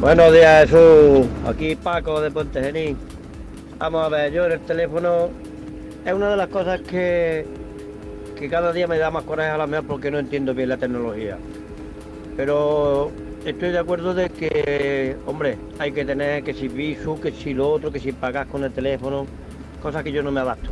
Buenos 0.00 0.32
días, 0.32 0.68
Jesús. 0.68 1.26
Aquí 1.46 1.76
Paco 1.76 2.20
de 2.20 2.30
Puente 2.30 2.62
Genil. 2.62 2.96
Vamos 3.78 4.04
a 4.04 4.08
ver, 4.08 4.32
yo 4.32 4.46
en 4.46 4.52
el 4.52 4.60
teléfono 4.60 5.28
es 6.04 6.12
una 6.12 6.30
de 6.30 6.36
las 6.36 6.48
cosas 6.48 6.80
que, 6.80 7.46
que 8.36 8.48
cada 8.48 8.72
día 8.72 8.86
me 8.86 8.98
da 8.98 9.10
más 9.10 9.24
coraje 9.24 9.50
a 9.50 9.58
la 9.58 9.66
mejor 9.66 9.86
porque 9.86 10.10
no 10.10 10.18
entiendo 10.18 10.54
bien 10.54 10.70
la 10.70 10.78
tecnología. 10.78 11.38
Pero 12.36 13.10
estoy 13.44 13.70
de 13.70 13.78
acuerdo 13.78 14.14
de 14.14 14.30
que, 14.30 15.16
hombre, 15.26 15.58
hay 15.78 15.92
que 15.92 16.04
tener 16.04 16.42
que 16.42 16.54
si 16.54 16.68
visu, 16.68 17.20
que 17.20 17.30
si 17.32 17.54
lo 17.54 17.70
otro, 17.70 17.92
que 17.92 18.00
si 18.00 18.12
pagas 18.12 18.46
con 18.48 18.64
el 18.64 18.72
teléfono, 18.72 19.26
cosas 19.82 20.02
que 20.02 20.12
yo 20.12 20.22
no 20.22 20.32
me 20.32 20.40
adapto. 20.40 20.70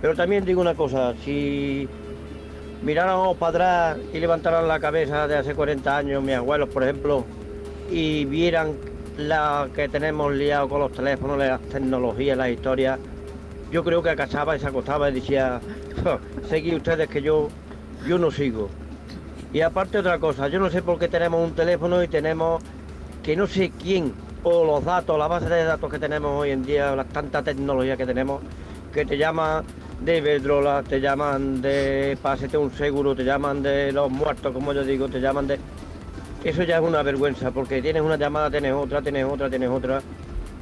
Pero 0.00 0.14
también 0.14 0.44
digo 0.44 0.60
una 0.60 0.74
cosa, 0.74 1.14
si 1.24 1.88
miráramos 2.82 3.36
para 3.36 3.90
atrás 3.90 4.06
y 4.12 4.18
levantaran 4.18 4.66
la 4.66 4.80
cabeza 4.80 5.28
de 5.28 5.36
hace 5.36 5.54
40 5.54 5.96
años, 5.96 6.22
mis 6.22 6.34
abuelos, 6.34 6.68
por 6.68 6.82
ejemplo, 6.82 7.24
y 7.90 8.24
vieran 8.24 8.74
la 9.16 9.68
que 9.74 9.88
tenemos 9.88 10.32
liado 10.32 10.68
con 10.68 10.80
los 10.80 10.92
teléfonos, 10.92 11.38
las 11.38 11.60
tecnologías, 11.62 12.36
las 12.36 12.48
historias, 12.48 12.98
yo 13.70 13.84
creo 13.84 14.02
que 14.02 14.10
acachaba 14.10 14.56
y 14.56 14.60
se 14.60 14.66
acostaba 14.66 15.10
y 15.10 15.14
decía, 15.14 15.60
seguí 16.48 16.74
ustedes 16.74 17.08
que 17.08 17.22
yo, 17.22 17.48
yo 18.06 18.18
no 18.18 18.30
sigo. 18.30 18.68
Y 19.52 19.60
aparte 19.60 19.98
otra 19.98 20.18
cosa, 20.18 20.48
yo 20.48 20.58
no 20.60 20.70
sé 20.70 20.82
por 20.82 20.98
qué 20.98 21.08
tenemos 21.08 21.46
un 21.46 21.54
teléfono 21.54 22.02
y 22.02 22.08
tenemos 22.08 22.62
que 23.22 23.36
no 23.36 23.46
sé 23.46 23.70
quién, 23.70 24.14
o 24.42 24.64
los 24.64 24.84
datos, 24.84 25.18
la 25.18 25.28
base 25.28 25.48
de 25.48 25.64
datos 25.64 25.90
que 25.90 25.98
tenemos 25.98 26.32
hoy 26.40 26.50
en 26.50 26.64
día, 26.64 26.94
la 26.96 27.04
tanta 27.04 27.42
tecnología 27.42 27.96
que 27.96 28.06
tenemos, 28.06 28.42
que 28.92 29.04
te 29.04 29.18
llaman 29.18 29.64
de 30.00 30.18
Iberdrola, 30.18 30.82
te 30.82 31.00
llaman 31.00 31.60
de 31.60 32.16
pásete 32.20 32.56
un 32.56 32.70
seguro, 32.72 33.14
te 33.14 33.24
llaman 33.24 33.62
de 33.62 33.92
los 33.92 34.10
muertos, 34.10 34.52
como 34.52 34.72
yo 34.72 34.82
digo, 34.82 35.08
te 35.08 35.20
llaman 35.20 35.46
de... 35.46 35.58
Eso 36.42 36.62
ya 36.62 36.76
es 36.76 36.82
una 36.82 37.02
vergüenza, 37.02 37.50
porque 37.50 37.82
tienes 37.82 38.02
una 38.02 38.16
llamada, 38.16 38.50
tienes 38.50 38.72
otra, 38.72 39.02
tienes 39.02 39.26
otra, 39.26 39.50
tienes 39.50 39.68
otra, 39.68 40.00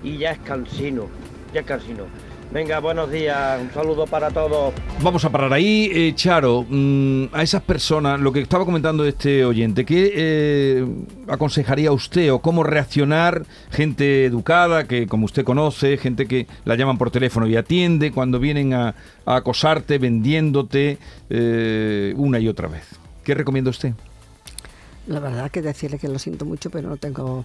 y 0.02 0.18
ya 0.18 0.33
es 0.33 0.38
cansino, 0.40 1.07
ya 1.54 1.61
es 1.61 1.66
cansino. 1.66 2.04
Venga, 2.50 2.81
buenos 2.81 3.11
días, 3.12 3.61
un 3.61 3.71
saludo 3.75 4.07
para 4.07 4.31
todos. 4.31 4.73
Vamos 5.02 5.23
a 5.23 5.28
parar 5.31 5.52
ahí, 5.52 5.90
Eh, 5.93 6.12
Charo. 6.14 6.64
mm, 6.67 7.25
a 7.33 7.43
esas 7.43 7.62
personas, 7.62 8.19
lo 8.21 8.33
que 8.33 8.40
estaba 8.40 8.64
comentando 8.64 9.05
este 9.05 9.45
oyente, 9.45 9.85
¿qué 9.85 10.12
eh, 10.14 10.87
aconsejaría 11.28 11.93
usted 11.93 12.33
o 12.33 12.38
cómo 12.38 12.64
reaccionar 12.64 13.45
gente 13.71 14.25
educada, 14.25 14.85
que 14.88 15.07
como 15.07 15.26
usted 15.26 15.45
conoce, 15.45 15.99
gente 15.99 16.26
que 16.26 16.47
la 16.64 16.75
llaman 16.75 16.97
por 16.97 17.11
teléfono 17.11 17.47
y 17.47 17.55
atiende 17.55 18.12
cuando 18.12 18.38
vienen 18.40 18.73
a, 18.73 18.95
a 19.26 19.37
acosarte, 19.37 19.99
vendiéndote 19.99 20.97
eh, 21.28 22.14
una 22.17 22.38
y 22.38 22.49
otra 22.49 22.69
vez? 22.69 22.85
¿Qué 23.25 23.35
recomienda 23.35 23.69
usted? 23.69 23.93
La 25.07 25.21
verdad 25.21 25.50
que 25.50 25.61
decirle 25.61 25.99
que 25.99 26.09
lo 26.09 26.19
siento 26.19 26.47
mucho, 26.47 26.71
pero 26.71 26.88
no 26.88 26.97
tengo 26.97 27.45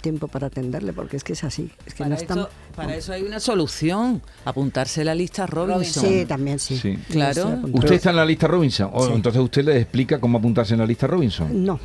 tiempo 0.00 0.28
para 0.28 0.48
atenderle 0.48 0.92
porque 0.92 1.16
es 1.16 1.24
que 1.24 1.32
es 1.34 1.44
así. 1.44 1.70
Es 1.86 1.94
que 1.94 1.98
Para, 2.04 2.10
no 2.10 2.14
están... 2.16 2.38
eso, 2.38 2.48
para 2.76 2.94
eso 2.96 3.12
hay 3.12 3.22
una 3.22 3.40
solución, 3.40 4.22
apuntarse 4.44 5.02
a 5.02 5.04
la 5.04 5.14
lista 5.14 5.46
Robinson. 5.46 6.04
Sí, 6.04 6.24
también 6.26 6.58
sí. 6.58 6.98
Claro. 7.08 7.58
¿Usted 7.72 7.92
está 7.92 8.10
en 8.10 8.16
la 8.16 8.24
lista 8.24 8.46
Robinson? 8.46 8.90
O 8.92 9.06
Sí. 9.06 9.12
entonces 9.14 9.40
usted 9.42 9.64
le 9.64 9.76
explica 9.80 10.18
cómo 10.20 10.38
apuntarse 10.38 10.74
en 10.74 10.80
la 10.80 10.86
lista 10.86 11.06
Robinson. 11.06 11.64
No, 11.64 11.78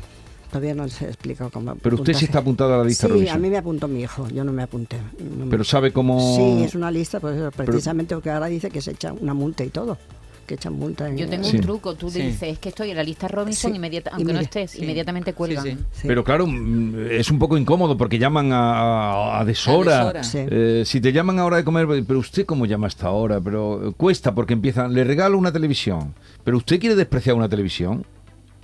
todavía 0.49 0.73
no 0.75 0.87
se 0.87 1.05
explica 1.05 1.49
cómo 1.49 1.75
Pero 1.75 1.95
usted 1.97 2.13
sí 2.13 2.25
está 2.25 2.39
apuntada 2.39 2.75
a 2.75 2.77
la 2.79 2.83
lista 2.85 3.07
Sí, 3.07 3.13
Robinson. 3.13 3.35
a 3.35 3.39
mí 3.39 3.49
me 3.49 3.57
apuntó 3.57 3.87
mi 3.87 4.01
hijo, 4.01 4.27
yo 4.29 4.43
no 4.43 4.51
me 4.53 4.63
apunté. 4.63 4.97
No 5.37 5.45
me- 5.45 5.51
Pero 5.51 5.63
sabe 5.63 5.91
cómo... 5.91 6.35
Sí, 6.35 6.63
es 6.63 6.75
una 6.75 6.91
lista, 6.91 7.19
pues, 7.19 7.35
precisamente 7.55 8.15
porque 8.15 8.29
ahora 8.31 8.47
dice 8.47 8.69
que 8.69 8.81
se 8.81 8.91
echa 8.91 9.13
una 9.13 9.33
multa 9.33 9.63
y 9.63 9.69
todo. 9.69 9.97
Que 10.45 10.55
echan. 10.55 10.79
En, 10.81 11.17
Yo 11.17 11.27
tengo 11.29 11.43
Sí. 11.45 11.57
un 11.57 11.61
truco, 11.61 11.95
tú 11.95 12.09
Sí. 12.09 12.19
le 12.19 12.25
dices, 12.27 12.43
es 12.53 12.59
que 12.59 12.69
estoy 12.69 12.91
en 12.91 12.97
la 12.97 13.03
lista 13.03 13.27
Robinson, 13.27 13.71
Sí. 13.71 13.77
inmediata- 13.77 14.11
aunque 14.13 14.33
no 14.33 14.39
estés, 14.39 14.71
sí. 14.71 14.83
inmediatamente 14.83 15.33
cuelgan. 15.33 15.63
Sí, 15.63 15.71
sí. 15.71 15.77
Sí. 16.01 16.07
Pero 16.07 16.23
claro, 16.23 16.47
mm, 16.47 17.07
es 17.11 17.29
un 17.31 17.39
poco 17.39 17.57
incómodo 17.57 17.97
porque 17.97 18.17
llaman 18.19 18.51
a, 18.53 19.39
a, 19.39 19.45
deshora. 19.45 20.01
A 20.01 20.03
deshora. 20.05 20.23
Sí. 20.23 20.39
Eh, 20.49 20.83
si 20.85 21.01
te 21.01 21.11
llaman 21.11 21.39
a 21.39 21.45
hora 21.45 21.57
de 21.57 21.63
comer, 21.63 21.87
pero 22.07 22.19
usted 22.19 22.45
cómo 22.45 22.65
llama 22.65 22.87
a 22.87 22.89
esta 22.89 23.09
hora, 23.11 23.41
pero 23.41 23.89
eh, 23.89 23.93
cuesta 23.97 24.33
porque 24.35 24.53
empiezan, 24.53 24.93
le 24.93 25.03
regalo 25.03 25.37
una 25.37 25.51
televisión, 25.51 26.13
pero 26.43 26.57
usted 26.57 26.79
quiere 26.79 26.95
despreciar 26.95 27.35
una 27.35 27.49
televisión. 27.49 28.05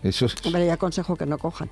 Eso 0.03 0.25
es, 0.25 0.35
Hombre, 0.45 0.65
yo 0.65 0.73
aconsejo 0.73 1.15
que 1.15 1.25
no 1.25 1.37
cojan. 1.37 1.69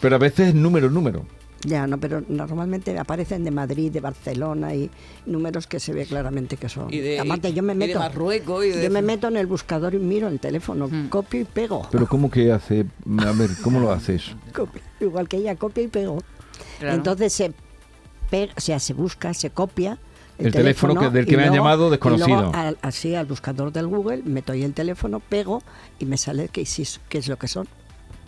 pero 0.00 0.16
a 0.16 0.18
veces 0.18 0.48
es 0.48 0.54
número, 0.54 0.90
número. 0.90 1.24
Ya, 1.64 1.88
no, 1.88 1.98
pero 1.98 2.22
normalmente 2.28 2.96
aparecen 2.98 3.42
de 3.42 3.50
Madrid, 3.50 3.90
de 3.90 4.00
Barcelona 4.00 4.74
y 4.74 4.88
números 5.26 5.66
que 5.66 5.80
se 5.80 5.92
ve 5.92 6.06
claramente 6.06 6.56
que 6.56 6.68
son. 6.68 6.92
Y 6.94 6.98
de, 7.00 7.18
Aparte, 7.18 7.52
yo 7.52 7.64
me 7.64 7.72
y 7.72 7.78
de 7.78 7.86
meto. 7.88 7.98
Marruecos 7.98 8.64
y 8.64 8.68
de- 8.70 8.84
Yo 8.84 8.90
me 8.90 9.02
meto 9.02 9.26
en 9.26 9.36
el 9.36 9.46
buscador 9.48 9.92
y 9.94 9.98
miro 9.98 10.28
el 10.28 10.38
teléfono, 10.38 10.86
Mm. 10.88 11.08
copio 11.08 11.40
y 11.40 11.44
pego. 11.44 11.88
Pero 11.90 12.06
¿cómo 12.06 12.30
que 12.30 12.52
hace? 12.52 12.86
A 13.18 13.32
ver, 13.32 13.50
¿cómo 13.64 13.80
lo 13.80 13.90
hace 13.90 14.14
eso? 14.14 14.36
Copio, 14.54 14.80
igual 15.00 15.28
que 15.28 15.38
ella, 15.38 15.56
copio 15.56 15.82
y 15.82 15.88
pego. 15.88 16.22
Claro. 16.78 16.94
Entonces 16.94 17.32
se 17.32 17.52
pega, 18.30 18.52
o 18.56 18.60
sea, 18.60 18.78
se 18.78 18.92
busca, 18.94 19.34
se 19.34 19.50
copia. 19.50 19.98
El 20.38 20.52
teléfono 20.52 21.00
que- 21.00 21.10
del 21.10 21.26
que 21.26 21.34
y 21.34 21.36
me 21.36 21.42
han 21.42 21.52
llamado 21.54 21.88
y 21.88 21.90
desconocido. 21.90 22.28
luego 22.28 22.54
al- 22.54 22.78
así 22.82 23.16
al 23.16 23.26
buscador 23.26 23.72
del 23.72 23.88
Google, 23.88 24.22
meto 24.24 24.52
ahí 24.52 24.62
el 24.62 24.74
teléfono, 24.74 25.18
pego 25.18 25.60
y 25.98 26.04
me 26.04 26.16
sale 26.18 26.48
qué 26.50 26.60
es 26.62 27.26
lo 27.28 27.36
que 27.36 27.48
son. 27.48 27.66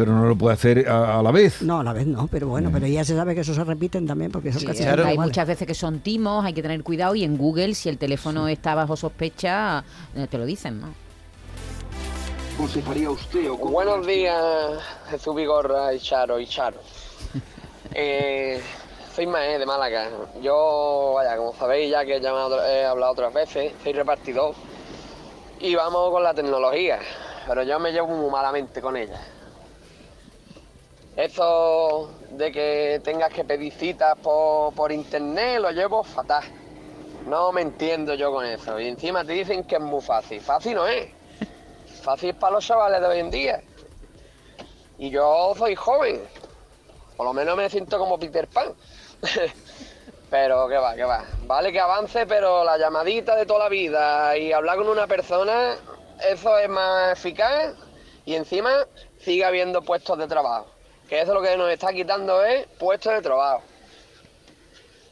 Pero 0.01 0.13
no 0.13 0.25
lo 0.25 0.35
puede 0.35 0.55
hacer 0.55 0.89
a, 0.89 1.19
a 1.19 1.23
la 1.23 1.31
vez. 1.31 1.61
No, 1.61 1.81
a 1.81 1.85
la 1.85 1.93
vez 1.93 2.07
no, 2.07 2.27
pero 2.27 2.49
bueno, 2.49 2.71
Mm. 2.71 2.73
pero 2.73 2.87
ya 2.87 3.05
se 3.05 3.15
sabe 3.15 3.35
que 3.35 3.43
eso 3.43 3.53
se 3.53 3.63
repiten 3.65 4.07
también 4.07 4.33
porque 4.33 4.51
son 4.51 4.63
Sí, 4.63 4.67
casi 4.67 4.83
Claro. 4.83 5.05
hay 5.05 5.19
muchas 5.19 5.47
veces 5.47 5.67
que 5.67 5.75
son 5.75 6.01
timos, 6.01 6.43
hay 6.43 6.55
que 6.55 6.63
tener 6.63 6.83
cuidado 6.83 7.15
y 7.15 7.23
en 7.23 7.37
Google 7.37 7.75
si 7.75 7.91
el 7.91 7.99
teléfono 7.99 8.49
está 8.49 8.75
bajo 8.75 8.97
sospecha 8.97 9.85
eh, 10.17 10.27
te 10.31 10.39
lo 10.39 10.47
dicen, 10.47 10.81
¿no? 10.81 10.89
Buenos 13.71 14.07
días, 14.07 14.43
Jesús 15.11 15.35
Vigorra 15.37 15.93
y 15.93 16.01
Charo 16.01 16.41
y 16.41 16.47
Charo. 16.47 16.79
Eh, 17.93 18.59
soy 19.15 19.27
Maé 19.27 19.59
de 19.59 19.67
Málaga. 19.67 20.09
Yo, 20.41 21.13
vaya, 21.17 21.37
como 21.37 21.53
sabéis 21.57 21.91
ya 21.91 22.07
que 22.07 22.17
he, 22.17 22.21
llamado, 22.21 22.65
he 22.65 22.87
hablado 22.87 23.13
otras 23.13 23.35
veces, 23.35 23.73
soy 23.83 23.93
repartidor 23.93 24.55
y 25.59 25.75
vamos 25.75 26.11
con 26.11 26.23
la 26.23 26.33
tecnología, 26.33 27.01
pero 27.47 27.65
yo 27.65 27.79
me 27.81 27.91
llevo 27.93 28.07
muy 28.09 28.31
malamente 28.31 28.81
con 28.81 28.97
ella. 28.97 29.21
Eso 31.21 32.15
de 32.31 32.51
que 32.51 32.99
tengas 33.05 33.31
que 33.31 33.45
pedir 33.45 33.75
citas 33.75 34.17
por, 34.23 34.73
por 34.73 34.91
internet 34.91 35.61
lo 35.61 35.71
llevo 35.71 36.03
fatal. 36.03 36.43
No 37.27 37.53
me 37.53 37.61
entiendo 37.61 38.15
yo 38.15 38.33
con 38.33 38.47
eso. 38.47 38.81
Y 38.81 38.89
encima 38.89 39.23
te 39.23 39.33
dicen 39.35 39.65
que 39.65 39.75
es 39.75 39.83
muy 39.83 40.01
fácil. 40.01 40.41
Fácil 40.41 40.77
no 40.77 40.87
es. 40.87 41.11
Fácil 42.03 42.35
para 42.37 42.55
los 42.55 42.67
chavales 42.67 43.03
de 43.03 43.07
hoy 43.07 43.19
en 43.19 43.31
día. 43.31 43.63
Y 44.97 45.11
yo 45.11 45.53
soy 45.59 45.75
joven. 45.75 46.23
Por 47.19 47.27
lo 47.27 47.35
menos 47.35 47.55
me 47.55 47.69
siento 47.69 47.99
como 47.99 48.19
Peter 48.19 48.49
Pan. 48.49 48.73
pero 50.31 50.69
que 50.69 50.77
va, 50.79 50.95
que 50.95 51.05
va. 51.05 51.27
Vale 51.43 51.71
que 51.71 51.81
avance, 51.81 52.25
pero 52.25 52.65
la 52.65 52.79
llamadita 52.79 53.37
de 53.37 53.45
toda 53.45 53.65
la 53.65 53.69
vida 53.69 54.39
y 54.39 54.53
hablar 54.53 54.79
con 54.79 54.89
una 54.89 55.07
persona, 55.07 55.77
eso 56.27 56.57
es 56.57 56.69
más 56.71 57.13
eficaz. 57.13 57.75
Y 58.25 58.37
encima 58.37 58.87
sigue 59.19 59.45
habiendo 59.45 59.83
puestos 59.83 60.17
de 60.17 60.27
trabajo. 60.27 60.80
Que 61.11 61.23
eso 61.23 61.35
lo 61.35 61.43
que 61.43 61.57
nos 61.57 61.69
está 61.73 61.93
quitando 61.93 62.45
es 62.45 62.69
puestos 62.79 63.13
de 63.13 63.21
trabajo. 63.21 63.65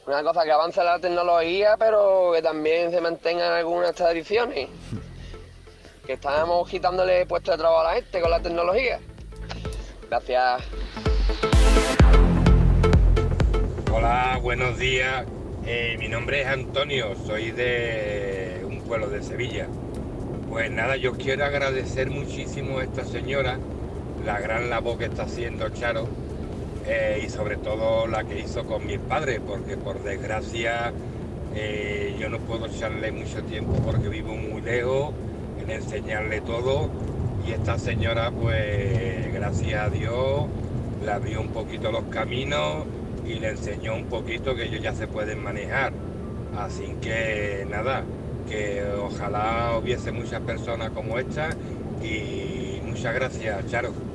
Una 0.07 0.23
cosa 0.23 0.45
que 0.45 0.52
avance 0.52 0.81
la 0.85 1.00
tecnología, 1.00 1.75
pero 1.76 2.31
que 2.33 2.40
también 2.40 2.93
se 2.93 3.00
mantengan 3.00 3.52
algunas 3.52 3.97
tradiciones. 3.97 4.69
Que 6.07 6.12
estamos 6.12 6.69
quitándole 6.69 7.26
puestos 7.26 7.55
de 7.55 7.59
trabajo 7.59 7.81
a 7.81 7.85
la 7.85 7.95
gente 7.95 8.21
con 8.21 8.31
la 8.31 8.38
tecnología. 8.38 9.00
Gracias. 10.09 10.62
Hola, 13.93 14.38
buenos 14.40 14.78
días. 14.78 15.26
Eh, 15.67 15.97
mi 15.99 16.07
nombre 16.07 16.43
es 16.43 16.47
Antonio, 16.47 17.17
soy 17.26 17.50
de 17.50 18.62
un 18.64 18.83
pueblo 18.83 19.09
de 19.09 19.21
Sevilla. 19.21 19.67
Pues 20.49 20.71
nada, 20.71 20.95
yo 20.95 21.14
quiero 21.14 21.45
agradecer 21.45 22.09
muchísimo 22.09 22.78
a 22.78 22.85
esta 22.85 23.05
señora 23.05 23.59
la 24.25 24.41
gran 24.41 24.71
labor 24.71 24.99
que 24.99 25.07
está 25.07 25.23
haciendo 25.23 25.69
Charo 25.71 26.09
eh, 26.87 27.23
y 27.25 27.29
sobre 27.29 27.57
todo 27.57 28.07
la 28.07 28.25
que 28.25 28.41
hizo 28.41 28.65
con 28.65 28.87
mis 28.87 28.99
padres, 28.99 29.41
porque 29.47 29.77
por 29.77 30.03
desgracia 30.03 30.93
eh, 31.55 32.17
yo 32.19 32.29
no 32.29 32.39
puedo 32.39 32.67
echarle 32.67 33.13
mucho 33.13 33.43
tiempo 33.43 33.73
porque 33.85 34.09
vivo 34.09 34.35
muy 34.35 34.61
lejos 34.63 35.13
en 35.61 35.71
enseñarle 35.71 36.41
todo 36.41 36.89
y 37.47 37.53
esta 37.53 37.79
señora 37.79 38.31
pues 38.31 39.33
gracias 39.33 39.87
a 39.87 39.91
Dios 39.91 40.47
le 41.05 41.11
abrió 41.11 41.41
un 41.41 41.49
poquito 41.49 41.93
los 41.93 42.05
caminos 42.05 42.85
y 43.27 43.35
le 43.35 43.51
enseñó 43.51 43.95
un 43.95 44.05
poquito 44.07 44.55
que 44.55 44.65
ellos 44.65 44.83
ya 44.83 44.95
se 44.95 45.07
pueden 45.07 45.43
manejar. 45.43 45.93
Así 46.57 46.97
que 47.01 47.67
nada, 47.69 48.03
que 48.49 48.83
ojalá 48.99 49.79
hubiese 49.81 50.11
muchas 50.13 50.41
personas 50.41 50.91
como 50.91 51.19
esta 51.19 51.51
y 52.03 52.81
muchas 52.87 53.15
gracias, 53.15 53.67
Charo. 53.67 54.08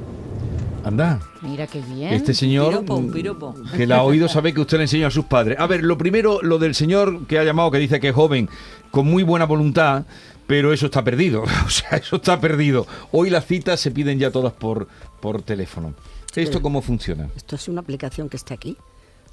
Anda. 0.83 1.19
Mira 1.41 1.67
qué 1.67 1.81
bien. 1.81 2.13
Este 2.13 2.33
señor 2.33 2.69
Piropo, 2.69 2.95
un 2.95 3.11
piropo. 3.11 3.55
que 3.75 3.87
la 3.87 3.97
ha 3.97 4.03
oído 4.03 4.27
sabe 4.27 4.53
que 4.53 4.61
usted 4.61 4.77
le 4.77 4.83
enseñó 4.83 5.07
a 5.07 5.11
sus 5.11 5.25
padres. 5.25 5.57
A 5.59 5.67
ver, 5.67 5.83
lo 5.83 5.97
primero, 5.97 6.41
lo 6.41 6.57
del 6.59 6.75
señor 6.75 7.25
que 7.27 7.39
ha 7.39 7.43
llamado, 7.43 7.71
que 7.71 7.77
dice 7.79 7.99
que 7.99 8.09
es 8.09 8.15
joven, 8.15 8.49
con 8.91 9.07
muy 9.07 9.23
buena 9.23 9.45
voluntad, 9.45 10.05
pero 10.47 10.73
eso 10.73 10.87
está 10.87 11.03
perdido. 11.03 11.43
O 11.65 11.69
sea, 11.69 11.97
eso 11.97 12.17
está 12.17 12.39
perdido. 12.41 12.85
Hoy 13.11 13.29
las 13.29 13.45
citas 13.45 13.79
se 13.79 13.91
piden 13.91 14.19
ya 14.19 14.31
todas 14.31 14.53
por, 14.53 14.87
por 15.21 15.41
teléfono. 15.41 15.93
¿Esto 16.35 16.61
cómo 16.61 16.81
funciona? 16.81 17.29
Esto 17.35 17.55
es 17.55 17.67
una 17.67 17.81
aplicación 17.81 18.27
que 18.27 18.37
está 18.37 18.53
aquí. 18.55 18.75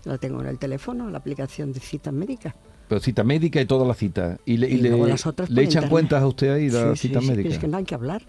La 0.05 0.19
tengo 0.19 0.41
en 0.43 0.47
el 0.49 0.59
teléfono, 0.59 1.11
la 1.11 1.19
aplicación 1.19 1.73
de 1.73 1.81
citas 1.81 2.13
médicas. 2.13 2.55
Pero 2.89 3.01
cita 3.01 3.23
médica 3.23 3.61
y 3.61 3.67
todas 3.67 3.87
las 3.87 3.97
citas. 3.97 4.39
¿Y 4.45 4.57
le, 4.57 4.69
y 4.69 4.75
Y 4.75 4.77
le- 4.79 4.89
luego 4.91 5.07
las 5.07 5.25
otras 5.27 5.49
le 5.49 5.63
echan 5.63 5.85
internet. 5.85 5.91
cuentas 5.91 6.23
a 6.23 6.27
usted 6.27 6.51
ahí 6.53 6.69
Sí, 6.71 6.77
las 6.77 6.99
sí, 6.99 7.09
citas 7.09 7.23
sí, 7.23 7.31
médicas? 7.31 7.53
Es 7.55 7.59
que 7.59 7.69
no 7.69 7.77
hay 7.77 7.85
que 7.85 7.95
hablar. 7.95 8.23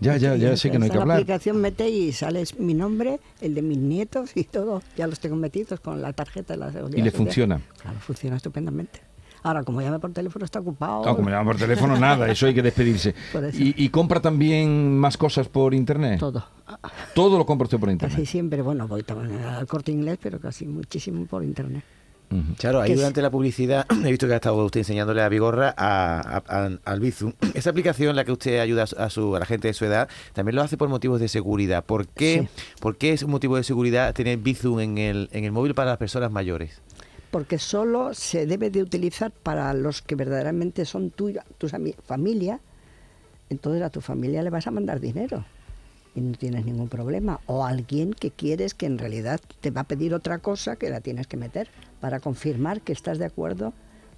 Ya, 0.00 0.16
ya, 0.16 0.36
ya 0.36 0.56
sé 0.56 0.70
que 0.70 0.78
no 0.78 0.84
hay 0.84 0.90
que 0.90 0.96
hablar. 0.98 1.16
La 1.18 1.22
aplicación 1.22 1.60
mete 1.60 1.88
y 1.88 2.12
sale 2.12 2.44
mi 2.58 2.74
nombre, 2.74 3.20
el 3.40 3.54
de 3.54 3.62
mis 3.62 3.78
nietos 3.78 4.30
y 4.36 4.44
todo. 4.44 4.82
Ya 4.96 5.06
los 5.06 5.18
tengo 5.20 5.36
metidos 5.36 5.80
con 5.80 6.00
la 6.00 6.12
tarjeta 6.12 6.54
de 6.54 6.58
la 6.60 6.72
seguridad. 6.72 6.98
¿Y 6.98 7.02
le 7.02 7.10
social. 7.10 7.26
funciona? 7.26 7.60
Claro, 7.82 7.98
funciona 8.00 8.36
estupendamente. 8.36 9.00
Ahora, 9.42 9.62
como 9.62 9.80
llame 9.80 9.98
por 10.00 10.12
teléfono, 10.12 10.44
está 10.44 10.58
ocupado. 10.60 11.04
No, 11.04 11.16
como 11.16 11.30
llaman 11.30 11.46
por 11.46 11.56
teléfono, 11.56 11.96
nada, 11.96 12.28
eso 12.28 12.46
hay 12.46 12.54
que 12.54 12.62
despedirse. 12.62 13.14
¿Y, 13.54 13.84
y 13.84 13.88
compra 13.88 14.20
también 14.20 14.98
más 14.98 15.16
cosas 15.16 15.48
por 15.48 15.74
internet? 15.74 16.18
Todo. 16.18 16.44
Todo 17.14 17.38
lo 17.38 17.46
compra 17.46 17.64
usted 17.64 17.78
por 17.78 17.88
Casi 17.88 17.92
internet. 18.04 18.26
siempre, 18.26 18.62
bueno, 18.62 18.86
voy 18.88 19.02
también 19.04 19.40
al 19.42 19.66
corte 19.66 19.92
inglés, 19.92 20.18
pero 20.20 20.40
casi 20.40 20.66
muchísimo 20.66 21.24
por 21.26 21.44
internet. 21.44 21.82
Claro, 22.58 22.80
ahí 22.82 22.92
es- 22.92 22.98
durante 22.98 23.22
la 23.22 23.30
publicidad 23.30 23.86
he 24.04 24.10
visto 24.10 24.26
que 24.26 24.34
ha 24.34 24.36
estado 24.36 24.62
usted 24.64 24.80
enseñándole 24.80 25.22
a 25.22 25.28
Vigorra 25.28 25.74
a, 25.76 26.20
a- 26.20 26.42
a- 26.66 26.70
al 26.84 27.00
Bizum. 27.00 27.32
Esa 27.54 27.70
aplicación, 27.70 28.14
la 28.16 28.24
que 28.24 28.32
usted 28.32 28.60
ayuda 28.60 28.84
a 28.96 29.08
su- 29.10 29.34
a, 29.34 29.38
la 29.40 29.46
gente 29.46 29.68
de 29.68 29.74
su 29.74 29.84
edad, 29.86 30.08
también 30.34 30.56
lo 30.56 30.62
hace 30.62 30.76
por 30.76 30.88
motivos 30.88 31.20
de 31.20 31.28
seguridad. 31.28 31.84
¿Por 31.84 32.06
qué, 32.08 32.48
¿por 32.80 32.96
qué 32.96 33.12
es 33.12 33.22
un 33.22 33.30
motivo 33.30 33.56
de 33.56 33.64
seguridad 33.64 34.12
tener 34.14 34.38
Bizum 34.38 34.80
en 34.80 34.98
el, 34.98 35.28
en 35.32 35.44
el 35.44 35.52
móvil 35.52 35.74
para 35.74 35.90
las 35.90 35.98
personas 35.98 36.30
mayores? 36.30 36.80
Porque 37.30 37.58
solo 37.58 38.14
se 38.14 38.46
debe 38.46 38.70
de 38.70 38.82
utilizar 38.82 39.30
para 39.30 39.72
los 39.74 40.00
que 40.02 40.14
verdaderamente 40.14 40.84
son 40.84 41.10
tuya, 41.10 41.44
tus 41.58 41.72
ami- 41.74 41.94
familia. 42.06 42.60
Entonces 43.50 43.82
a 43.82 43.90
tu 43.90 44.00
familia 44.00 44.42
le 44.42 44.50
vas 44.50 44.66
a 44.66 44.70
mandar 44.70 45.00
dinero 45.00 45.44
y 46.14 46.20
no 46.20 46.36
tienes 46.36 46.64
ningún 46.66 46.88
problema. 46.88 47.40
O 47.46 47.64
alguien 47.64 48.12
que 48.12 48.30
quieres 48.30 48.74
que 48.74 48.86
en 48.86 48.98
realidad 48.98 49.40
te 49.60 49.70
va 49.70 49.82
a 49.82 49.84
pedir 49.84 50.14
otra 50.14 50.38
cosa 50.38 50.76
que 50.76 50.90
la 50.90 51.00
tienes 51.00 51.26
que 51.26 51.36
meter 51.36 51.68
para 52.00 52.20
confirmar 52.20 52.80
que 52.80 52.92
estás 52.92 53.18
de 53.18 53.24
acuerdo 53.24 53.72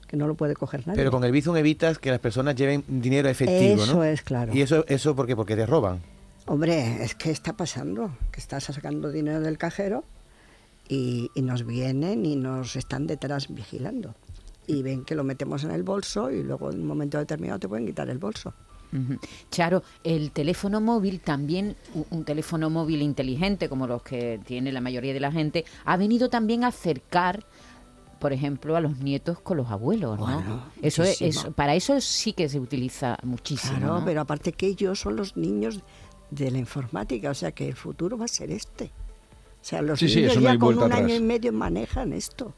que 0.07 0.17
no 0.17 0.27
lo 0.27 0.35
puede 0.35 0.55
coger 0.55 0.87
nadie. 0.87 0.99
Pero 0.99 1.13
con 1.13 1.23
el 1.23 1.31
Bizum 1.31 1.57
evitas 1.57 1.99
que 1.99 2.11
las 2.11 2.19
personas 2.19 2.57
lleven 2.57 2.83
dinero 2.89 3.29
efectivo, 3.29 3.85
Eso 3.85 3.95
¿no? 3.95 4.05
es, 4.05 4.23
claro. 4.23 4.53
¿Y 4.53 4.61
eso, 4.63 4.85
eso 4.89 5.15
por 5.15 5.27
qué? 5.27 5.37
Porque 5.37 5.55
te 5.55 5.67
roban. 5.67 6.01
Hombre, 6.47 7.05
es 7.05 7.15
que 7.15 7.31
está 7.31 7.53
pasando, 7.53 8.11
que 8.33 8.41
estás 8.41 8.65
sacando 8.65 9.13
dinero 9.13 9.41
del 9.41 9.57
cajero 9.57 10.03
y, 10.89 11.31
y 11.37 11.43
nos 11.43 11.65
vienen 11.65 12.27
y 12.27 12.35
nos 12.35 12.75
están 12.75 13.07
detrás 13.07 13.55
vigilando. 13.55 14.17
Y 14.67 14.83
ven 14.83 15.05
que 15.05 15.15
lo 15.15 15.23
metemos 15.23 15.63
en 15.63 15.71
el 15.71 15.85
bolso 15.85 16.31
y 16.31 16.43
luego 16.43 16.73
en 16.73 16.81
un 16.81 16.87
momento 16.87 17.19
determinado 17.19 17.61
te 17.61 17.69
pueden 17.69 17.87
quitar 17.87 18.11
el 18.11 18.19
bolso. 18.19 18.53
Ujú. 18.93 19.19
Charo, 19.51 19.85
el 20.03 20.33
teléfono 20.33 20.81
móvil 20.81 21.21
también, 21.21 21.77
un 22.11 22.25
teléfono 22.25 22.71
móvil 22.71 23.03
inteligente 23.03 23.69
como 23.69 23.87
los 23.87 24.03
que 24.03 24.41
tiene 24.45 24.73
la 24.73 24.81
mayoría 24.81 25.13
de 25.13 25.21
la 25.21 25.31
gente, 25.31 25.65
ha 25.85 25.97
venido 25.97 26.29
también 26.29 26.65
a 26.65 26.69
acercar, 26.69 27.45
por 28.21 28.33
ejemplo, 28.33 28.77
a 28.77 28.81
los 28.81 28.99
nietos 28.99 29.41
con 29.41 29.57
los 29.57 29.69
abuelos, 29.71 30.19
¿no? 30.19 30.25
Bueno, 30.27 30.65
eso 30.83 31.03
es, 31.03 31.21
eso- 31.23 31.51
para 31.53 31.75
eso 31.75 32.01
sí 32.01 32.33
que 32.35 32.49
se 32.49 32.61
utiliza 32.61 33.19
muchísimo. 33.25 33.79
Claro, 33.79 33.99
¿no? 34.01 34.05
pero 34.05 34.21
aparte 34.21 34.53
que 34.53 34.67
ellos 34.67 35.01
son 35.01 35.17
los 35.17 35.37
niños 35.37 35.81
de 36.31 36.51
la 36.53 36.59
informática, 36.59 37.31
o 37.31 37.35
sea 37.35 37.51
que 37.53 37.67
el 37.67 37.75
futuro 37.75 38.17
va 38.17 38.27
a 38.27 38.29
ser 38.29 38.51
este. 38.53 38.93
O 39.61 39.65
sea, 39.65 39.83
los 39.83 39.99
Sí, 39.99 40.07
niños 40.07 40.39
ya 40.41 40.57
con 40.59 40.79
un 40.79 40.93
año 40.93 41.15
y 41.15 41.21
medio 41.21 41.53
manejan 41.53 42.13
esto. 42.13 42.55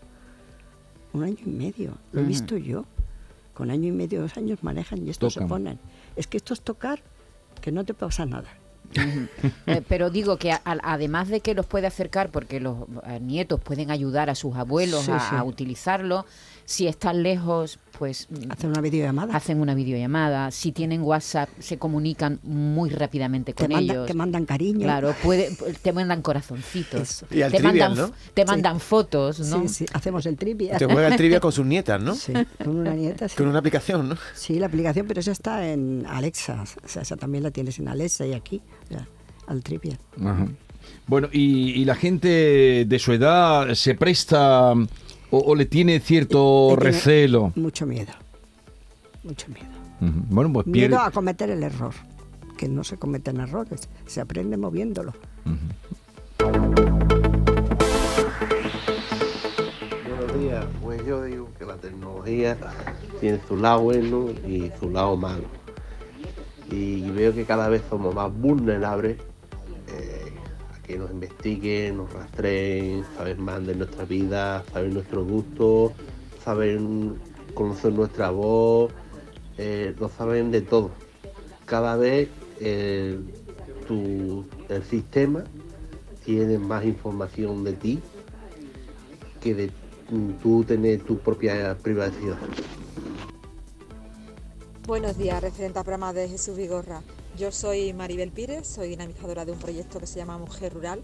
Un 1.15 1.25
año 1.25 1.37
y 1.45 1.49
medio, 1.51 1.97
lo 2.13 2.21
he 2.21 2.23
Ujú. 2.25 2.29
visto 2.29 2.57
yo. 2.57 2.85
con 3.55 3.71
año 3.71 3.89
y 3.89 3.93
medio, 3.93 4.23
dos 4.23 4.35
años 4.39 4.63
manejan 4.63 5.07
y 5.07 5.11
esto 5.11 5.29
Tocan. 5.29 5.43
se 5.45 5.49
ponen. 5.49 5.79
Es 6.17 6.27
que 6.27 6.39
esto 6.39 6.55
es 6.55 6.63
tocar, 6.63 7.03
que 7.61 7.71
no 7.71 7.85
te 7.85 7.93
pasa 7.93 8.25
nada. 8.25 8.49
Eh, 9.67 9.83
pero 9.89 10.11
digo 10.11 10.37
que 10.37 10.53
a- 10.53 10.61
a- 10.65 10.79
además 10.93 11.29
de 11.29 11.41
que 11.41 11.55
los 11.55 11.67
puede 11.67 11.87
acercar, 11.87 12.31
porque 12.31 12.61
los 12.61 12.77
eh, 13.07 13.19
nietos 13.21 13.61
pueden 13.61 13.91
ayudar 13.91 14.31
a 14.31 14.35
sus 14.35 14.55
abuelos 14.57 15.05
Sí, 15.05 15.11
a, 15.13 15.21
sí. 15.21 15.35
a 15.37 15.45
utilizarlo, 15.45 16.27
si 16.65 16.87
están 16.87 17.23
lejos, 17.23 17.79
pues 17.99 18.29
Hacen 18.49 18.71
una 18.71 18.81
videollamada. 18.81 19.37
hacen 19.37 19.61
una 19.61 19.75
videollamada. 19.75 20.51
Si 20.51 20.73
tienen 20.73 21.03
WhatsApp, 21.03 21.49
se 21.59 21.79
comunican 21.79 22.41
muy 22.43 22.91
rápidamente 22.91 23.53
Te, 23.53 23.65
con 23.65 23.73
manda- 23.73 23.93
ellos. 23.95 24.07
te 24.07 24.15
mandan 24.15 24.45
cariño. 24.47 24.81
Claro, 24.81 25.15
puede, 25.23 25.51
te 25.83 25.93
mandan 25.93 26.23
corazoncitos. 26.23 27.01
Eso. 27.01 27.27
Y 27.31 27.43
al 27.43 27.51
te 27.53 27.59
trivial, 27.59 27.91
mandan, 27.91 28.09
¿no? 28.11 28.15
te 28.35 28.43
Sí. 28.43 28.49
mandan 28.49 28.81
fotos, 28.81 29.41
¿no? 29.41 29.63
Sí, 29.63 29.69
sí, 29.69 29.87
hacemos 29.93 30.27
el 30.27 30.37
trivia. 30.37 30.77
Te 30.79 30.87
juega 30.87 31.09
el 31.09 31.17
trivia 31.17 31.39
con 31.41 31.53
sus 31.53 31.67
nietas, 31.67 32.03
¿no? 32.03 32.15
Sí, 32.15 32.33
con 32.65 32.77
una 32.77 32.95
nieta. 32.95 33.29
Sí. 33.29 33.37
Con 33.37 33.47
una 33.49 33.59
aplicación, 33.59 34.09
¿no? 34.09 34.17
Sí, 34.35 34.59
la 34.59 34.67
aplicación, 34.67 35.07
pero 35.07 35.21
esa 35.21 35.33
está 35.33 35.69
en 35.69 36.05
Alexa. 36.09 36.65
O 36.85 36.89
sea, 36.89 37.03
esa 37.03 37.17
también 37.17 37.45
la 37.45 37.51
tienes 37.51 37.79
en 37.79 37.89
Alexa 37.89 38.27
y 38.27 38.33
aquí, 38.33 38.61
ya, 38.91 39.07
al 39.47 39.63
trivia. 39.63 39.99
Ajá. 40.21 40.49
Bueno, 41.07 41.29
y, 41.33 41.71
y 41.81 41.85
la 41.85 41.95
gente 41.95 42.85
de 42.87 42.99
su 42.99 43.13
edad 43.13 43.73
se 43.75 43.95
presta 43.95 44.75
o, 45.33 45.39
o 45.39 45.55
le 45.57 45.67
tiene 45.67 45.99
cierto 45.99 46.69
Le 46.71 46.77
tiene 46.77 46.93
recelo. 46.93 47.53
Mucho 47.57 47.87
miedo. 47.87 48.13
Mucho 49.25 49.49
miedo. 49.49 49.67
Bueno, 50.31 50.53
pues 50.53 50.65
pierde. 50.65 50.91
Miedo 50.91 51.01
a 51.01 51.11
cometer 51.11 51.51
el 51.51 51.63
error. 51.63 51.95
Que 52.57 52.69
no 52.69 52.85
se 52.85 52.97
cometen 52.97 53.41
errores, 53.41 53.89
se 54.07 54.21
aprende 54.21 54.57
moviéndolo. 54.57 55.15
Buenos 60.05 60.39
días, 60.39 60.65
pues 60.81 61.05
yo 61.05 61.25
digo 61.25 61.49
que 61.59 61.65
la 61.65 61.77
tecnología 61.77 62.57
tiene 63.21 63.41
su 63.49 63.57
lado 63.57 63.81
bueno 63.83 64.31
y 64.47 64.71
su 64.79 64.91
lado 64.91 65.17
malo. 65.17 65.45
Y 66.71 67.11
veo 67.11 67.35
que 67.35 67.45
cada 67.45 67.69
vez 67.69 67.83
somos 67.91 68.15
más 68.15 68.33
vulnerables 68.33 69.17
que 70.87 70.99
nos 70.99 71.11
investiguen, 71.11 71.97
nos 71.97 72.13
rastreen, 72.13 73.05
saber 73.17 73.39
más 73.39 73.65
de 73.67 73.75
nuestra 73.75 74.05
vida, 74.05 74.65
saber 74.73 74.93
nuestro 74.93 75.25
gusto, 75.25 75.93
saber 76.45 76.81
conocer 77.55 77.93
nuestra 77.93 78.31
voz, 78.31 78.93
eh, 79.59 79.95
lo 79.99 80.09
saben 80.09 80.51
de 80.51 80.63
todo. 80.63 80.91
Cada 81.67 81.97
vez 81.97 82.29
eh, 82.61 83.19
el 84.69 84.85
sistema 84.85 85.45
tiene 86.25 86.59
más 86.59 86.85
información 86.85 87.65
de 87.65 87.73
ti 87.75 88.01
que 89.41 89.55
de 89.55 89.71
tú 90.43 90.65
tener 90.65 91.01
tu 91.03 91.19
propia 91.19 91.77
privacidad. 91.83 92.39
Buenos 94.87 95.17
días, 95.17 95.41
referente 95.41 95.79
al 95.79 95.85
programa 95.85 96.13
de 96.13 96.29
Jesús 96.29 96.57
Vigorra. 96.57 97.03
Yo 97.37 97.51
soy 97.51 97.95
Maribel 97.95 98.31
Pires, 98.31 98.67
soy 98.67 98.91
dinamizadora 98.91 99.47
de 99.47 99.53
un 99.53 99.59
proyecto 99.59 99.99
que 99.99 100.07
se 100.07 100.19
llama 100.19 100.37
Mujer 100.37 100.75
Rural 100.75 101.03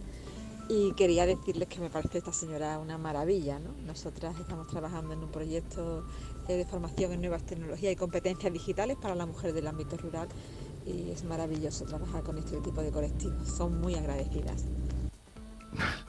y 0.68 0.92
quería 0.92 1.24
decirles 1.24 1.68
que 1.68 1.80
me 1.80 1.88
parece 1.88 2.18
esta 2.18 2.34
señora 2.34 2.78
una 2.78 2.98
maravilla. 2.98 3.58
¿no? 3.58 3.72
Nosotras 3.86 4.38
estamos 4.38 4.66
trabajando 4.66 5.14
en 5.14 5.20
un 5.20 5.30
proyecto 5.30 6.04
eh, 6.46 6.56
de 6.56 6.66
formación 6.66 7.12
en 7.12 7.22
nuevas 7.22 7.44
tecnologías 7.44 7.94
y 7.94 7.96
competencias 7.96 8.52
digitales 8.52 8.98
para 9.00 9.14
la 9.14 9.24
mujer 9.24 9.54
del 9.54 9.68
ámbito 9.68 9.96
rural 9.96 10.28
y 10.84 11.10
es 11.10 11.24
maravilloso 11.24 11.86
trabajar 11.86 12.22
con 12.22 12.36
este 12.36 12.60
tipo 12.60 12.82
de 12.82 12.90
colectivos. 12.90 13.48
Son 13.48 13.80
muy 13.80 13.94
agradecidas. 13.94 14.64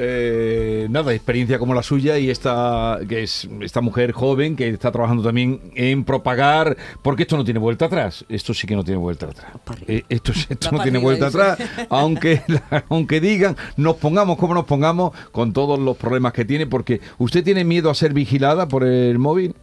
Eh, 0.00 0.86
nada, 0.90 1.12
experiencia 1.12 1.58
como 1.58 1.74
la 1.74 1.82
suya 1.82 2.18
y 2.18 2.30
esta, 2.30 3.00
que 3.08 3.24
es 3.24 3.48
esta 3.60 3.80
mujer 3.80 4.12
joven 4.12 4.54
que 4.54 4.68
está 4.68 4.92
trabajando 4.92 5.24
también 5.24 5.72
en 5.74 6.04
propagar, 6.04 6.76
porque 7.02 7.24
esto 7.24 7.36
no 7.36 7.44
tiene 7.44 7.58
vuelta 7.58 7.86
atrás. 7.86 8.24
Esto 8.28 8.54
sí 8.54 8.68
que 8.68 8.76
no 8.76 8.84
tiene 8.84 9.00
vuelta 9.00 9.26
atrás. 9.26 9.52
Eh, 9.88 10.04
esto 10.08 10.30
esto 10.32 10.70
no 10.70 10.84
tiene 10.84 10.98
vuelta 10.98 11.26
atrás, 11.26 11.58
aunque, 11.88 12.42
aunque 12.88 13.20
digan, 13.20 13.56
nos 13.76 13.96
pongamos 13.96 14.38
como 14.38 14.54
nos 14.54 14.66
pongamos 14.66 15.12
con 15.32 15.52
todos 15.52 15.80
los 15.80 15.96
problemas 15.96 16.32
que 16.32 16.44
tiene, 16.44 16.68
porque 16.68 17.00
usted 17.18 17.42
tiene 17.42 17.64
miedo 17.64 17.90
a 17.90 17.94
ser 17.96 18.12
vigilada 18.12 18.68
por 18.68 18.84
el 18.84 19.18
móvil. 19.18 19.56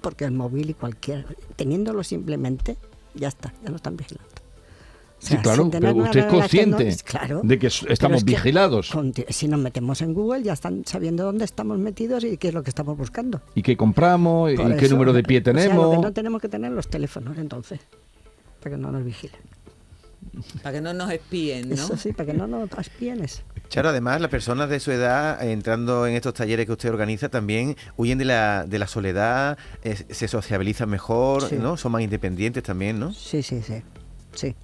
Porque 0.00 0.24
el 0.24 0.32
móvil 0.32 0.70
y 0.70 0.74
cualquier, 0.74 1.36
teniéndolo 1.54 2.02
simplemente, 2.02 2.76
ya 3.14 3.28
está, 3.28 3.54
ya 3.62 3.70
no 3.70 3.76
están 3.76 3.96
O 5.18 5.22
Sí, 5.22 5.28
sea, 5.28 5.42
claro, 5.42 5.70
pero 5.70 5.94
usted 5.96 6.20
es 6.20 6.26
consciente 6.26 6.84
¿no? 6.90 6.96
Claro, 7.04 7.40
de 7.42 7.58
que 7.58 7.68
estamos 7.68 8.18
es 8.18 8.24
que 8.24 8.30
vigilados 8.32 8.92
Si 9.30 9.48
nos 9.48 9.58
metemos 9.58 10.02
en 10.02 10.12
Google 10.12 10.42
ya 10.42 10.52
están 10.52 10.84
sabiendo 10.84 11.24
dónde 11.24 11.46
estamos 11.46 11.78
metidos 11.78 12.22
y 12.22 12.36
qué 12.36 12.48
es 12.48 12.54
lo 12.54 12.62
que 12.62 12.68
estamos 12.70 12.98
buscando. 12.98 13.40
y 13.54 13.62
qué 13.62 13.76
compramos 13.78 14.52
y 14.52 14.56
qué 14.56 14.88
número 14.90 15.12
de 15.14 15.22
pie 15.22 15.38
o 15.40 15.42
sea, 15.44 15.52
lo 15.54 15.58
tenemos. 15.60 15.90
que 15.96 16.02
no 16.02 16.12
tenemos 16.12 16.42
que 16.42 16.48
tener 16.50 16.70
los 16.72 16.88
teléfonos 16.88 17.38
entonces, 17.38 17.80
para 18.62 18.76
que 18.76 18.82
no 18.82 18.92
nos 18.92 19.04
vigilen. 19.04 19.40
Para 20.62 20.74
que 20.74 20.80
no 20.82 20.92
nos 20.92 21.10
espíen, 21.10 21.70
¿no? 21.70 21.74
Eso 21.76 21.96
sí, 21.96 22.12
para 22.12 22.30
que 22.32 22.36
no 22.36 22.46
nos 22.46 22.68
espienes. 22.78 23.42
Claro, 23.70 23.88
además 23.88 24.20
las 24.20 24.30
personas 24.30 24.68
de 24.68 24.80
su 24.80 24.90
edad, 24.92 25.42
eh, 25.42 25.52
entrando 25.52 26.06
en 26.06 26.14
estos 26.14 26.34
talleres 26.34 26.66
que 26.66 26.72
usted 26.72 26.90
organiza, 26.90 27.30
también 27.30 27.74
huyen 27.96 28.18
de 28.18 28.26
la, 28.26 28.64
de 28.66 28.78
la 28.78 28.86
soledad, 28.86 29.56
eh, 29.82 29.96
se 30.10 30.28
sociabilizan 30.28 30.90
mejor, 30.90 31.48
Sí. 31.48 31.56
¿no? 31.58 31.78
Son 31.78 31.90
más 31.92 32.02
independientes 32.02 32.62
también, 32.62 33.00
¿no? 33.00 33.12
Sí, 33.14 33.42
sí, 33.42 33.62
sí. 33.62 33.82
Sí. 34.34 34.54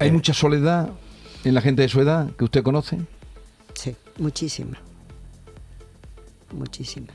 Hay 0.00 0.10
mucha 0.10 0.32
soledad 0.32 0.88
en 1.44 1.54
la 1.54 1.60
gente 1.60 1.82
de 1.82 1.88
su 1.88 2.00
edad 2.00 2.30
que 2.32 2.44
usted 2.44 2.62
conoce. 2.62 2.98
Sí, 3.74 3.94
muchísima. 4.18 4.78
Muchísima. 6.52 7.08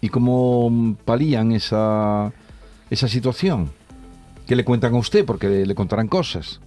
¿Y 0.00 0.08
cómo 0.08 0.96
palían 1.04 1.52
esa, 1.52 2.32
esa 2.90 3.08
situación? 3.08 3.70
¿Qué 4.46 4.56
le 4.56 4.64
cuentan 4.64 4.94
a 4.94 4.98
usted? 4.98 5.26
Porque 5.26 5.48
le, 5.48 5.66
le 5.66 5.74
contarán 5.74 6.08
cosas. 6.08 6.60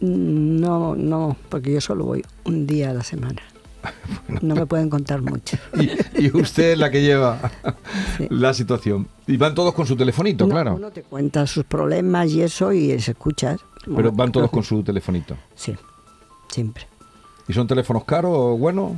No, 0.00 0.96
no, 0.96 1.36
porque 1.50 1.74
yo 1.74 1.80
solo 1.82 2.06
voy 2.06 2.24
un 2.44 2.66
día 2.66 2.90
a 2.90 2.94
la 2.94 3.04
semana. 3.04 3.42
No 4.42 4.54
me 4.54 4.66
pueden 4.66 4.88
contar 4.90 5.20
mucho. 5.22 5.56
Y, 6.16 6.26
y 6.26 6.30
usted 6.36 6.72
es 6.72 6.78
la 6.78 6.90
que 6.90 7.02
lleva 7.02 7.38
la 8.30 8.54
situación. 8.54 9.08
Y 9.26 9.36
van 9.36 9.54
todos 9.54 9.74
con 9.74 9.86
su 9.86 9.94
telefonito, 9.96 10.48
claro. 10.48 10.74
Uno 10.74 10.90
te 10.90 11.02
cuenta 11.02 11.46
sus 11.46 11.64
problemas 11.64 12.30
y 12.30 12.42
eso 12.42 12.72
y 12.72 12.98
se 13.00 13.12
escuchas. 13.12 13.60
Pero 13.94 14.12
van 14.12 14.32
todos 14.32 14.50
con 14.50 14.62
su 14.62 14.82
telefonito. 14.82 15.36
Sí, 15.54 15.74
siempre. 16.48 16.86
¿Y 17.46 17.54
son 17.54 17.66
teléfonos 17.66 18.04
caros 18.04 18.30
o 18.34 18.58
buenos? 18.58 18.92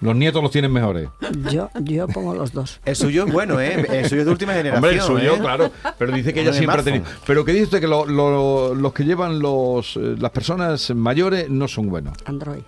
Los 0.00 0.16
nietos 0.16 0.42
los 0.42 0.50
tienen 0.50 0.72
mejores. 0.72 1.08
Yo, 1.52 1.70
yo 1.82 2.08
pongo 2.08 2.34
los 2.34 2.52
dos. 2.52 2.80
El 2.84 2.96
suyo 2.96 3.26
es 3.26 3.32
bueno, 3.32 3.60
¿eh? 3.60 3.86
El 4.00 4.08
suyo 4.08 4.22
es 4.22 4.26
de 4.26 4.32
última 4.32 4.54
generación. 4.54 4.82
Hombre, 4.84 4.96
el 4.96 5.00
suyo, 5.02 5.36
¿eh? 5.36 5.38
claro. 5.38 5.70
Pero 5.96 6.10
dice 6.12 6.34
que 6.34 6.40
ella 6.40 6.52
siempre 6.52 6.80
ha 6.80 6.82
tenido. 6.84 7.04
Pero 7.24 7.44
que 7.44 7.52
dice 7.52 7.64
usted 7.64 7.80
que 7.80 7.86
lo- 7.86 8.06
lo- 8.06 8.74
los 8.74 8.92
que 8.92 9.04
llevan 9.04 9.38
los, 9.38 9.96
eh, 9.96 10.16
las 10.18 10.32
personas 10.32 10.92
mayores 10.96 11.48
no 11.48 11.68
son 11.68 11.88
buenos. 11.88 12.16
Android. 12.24 12.62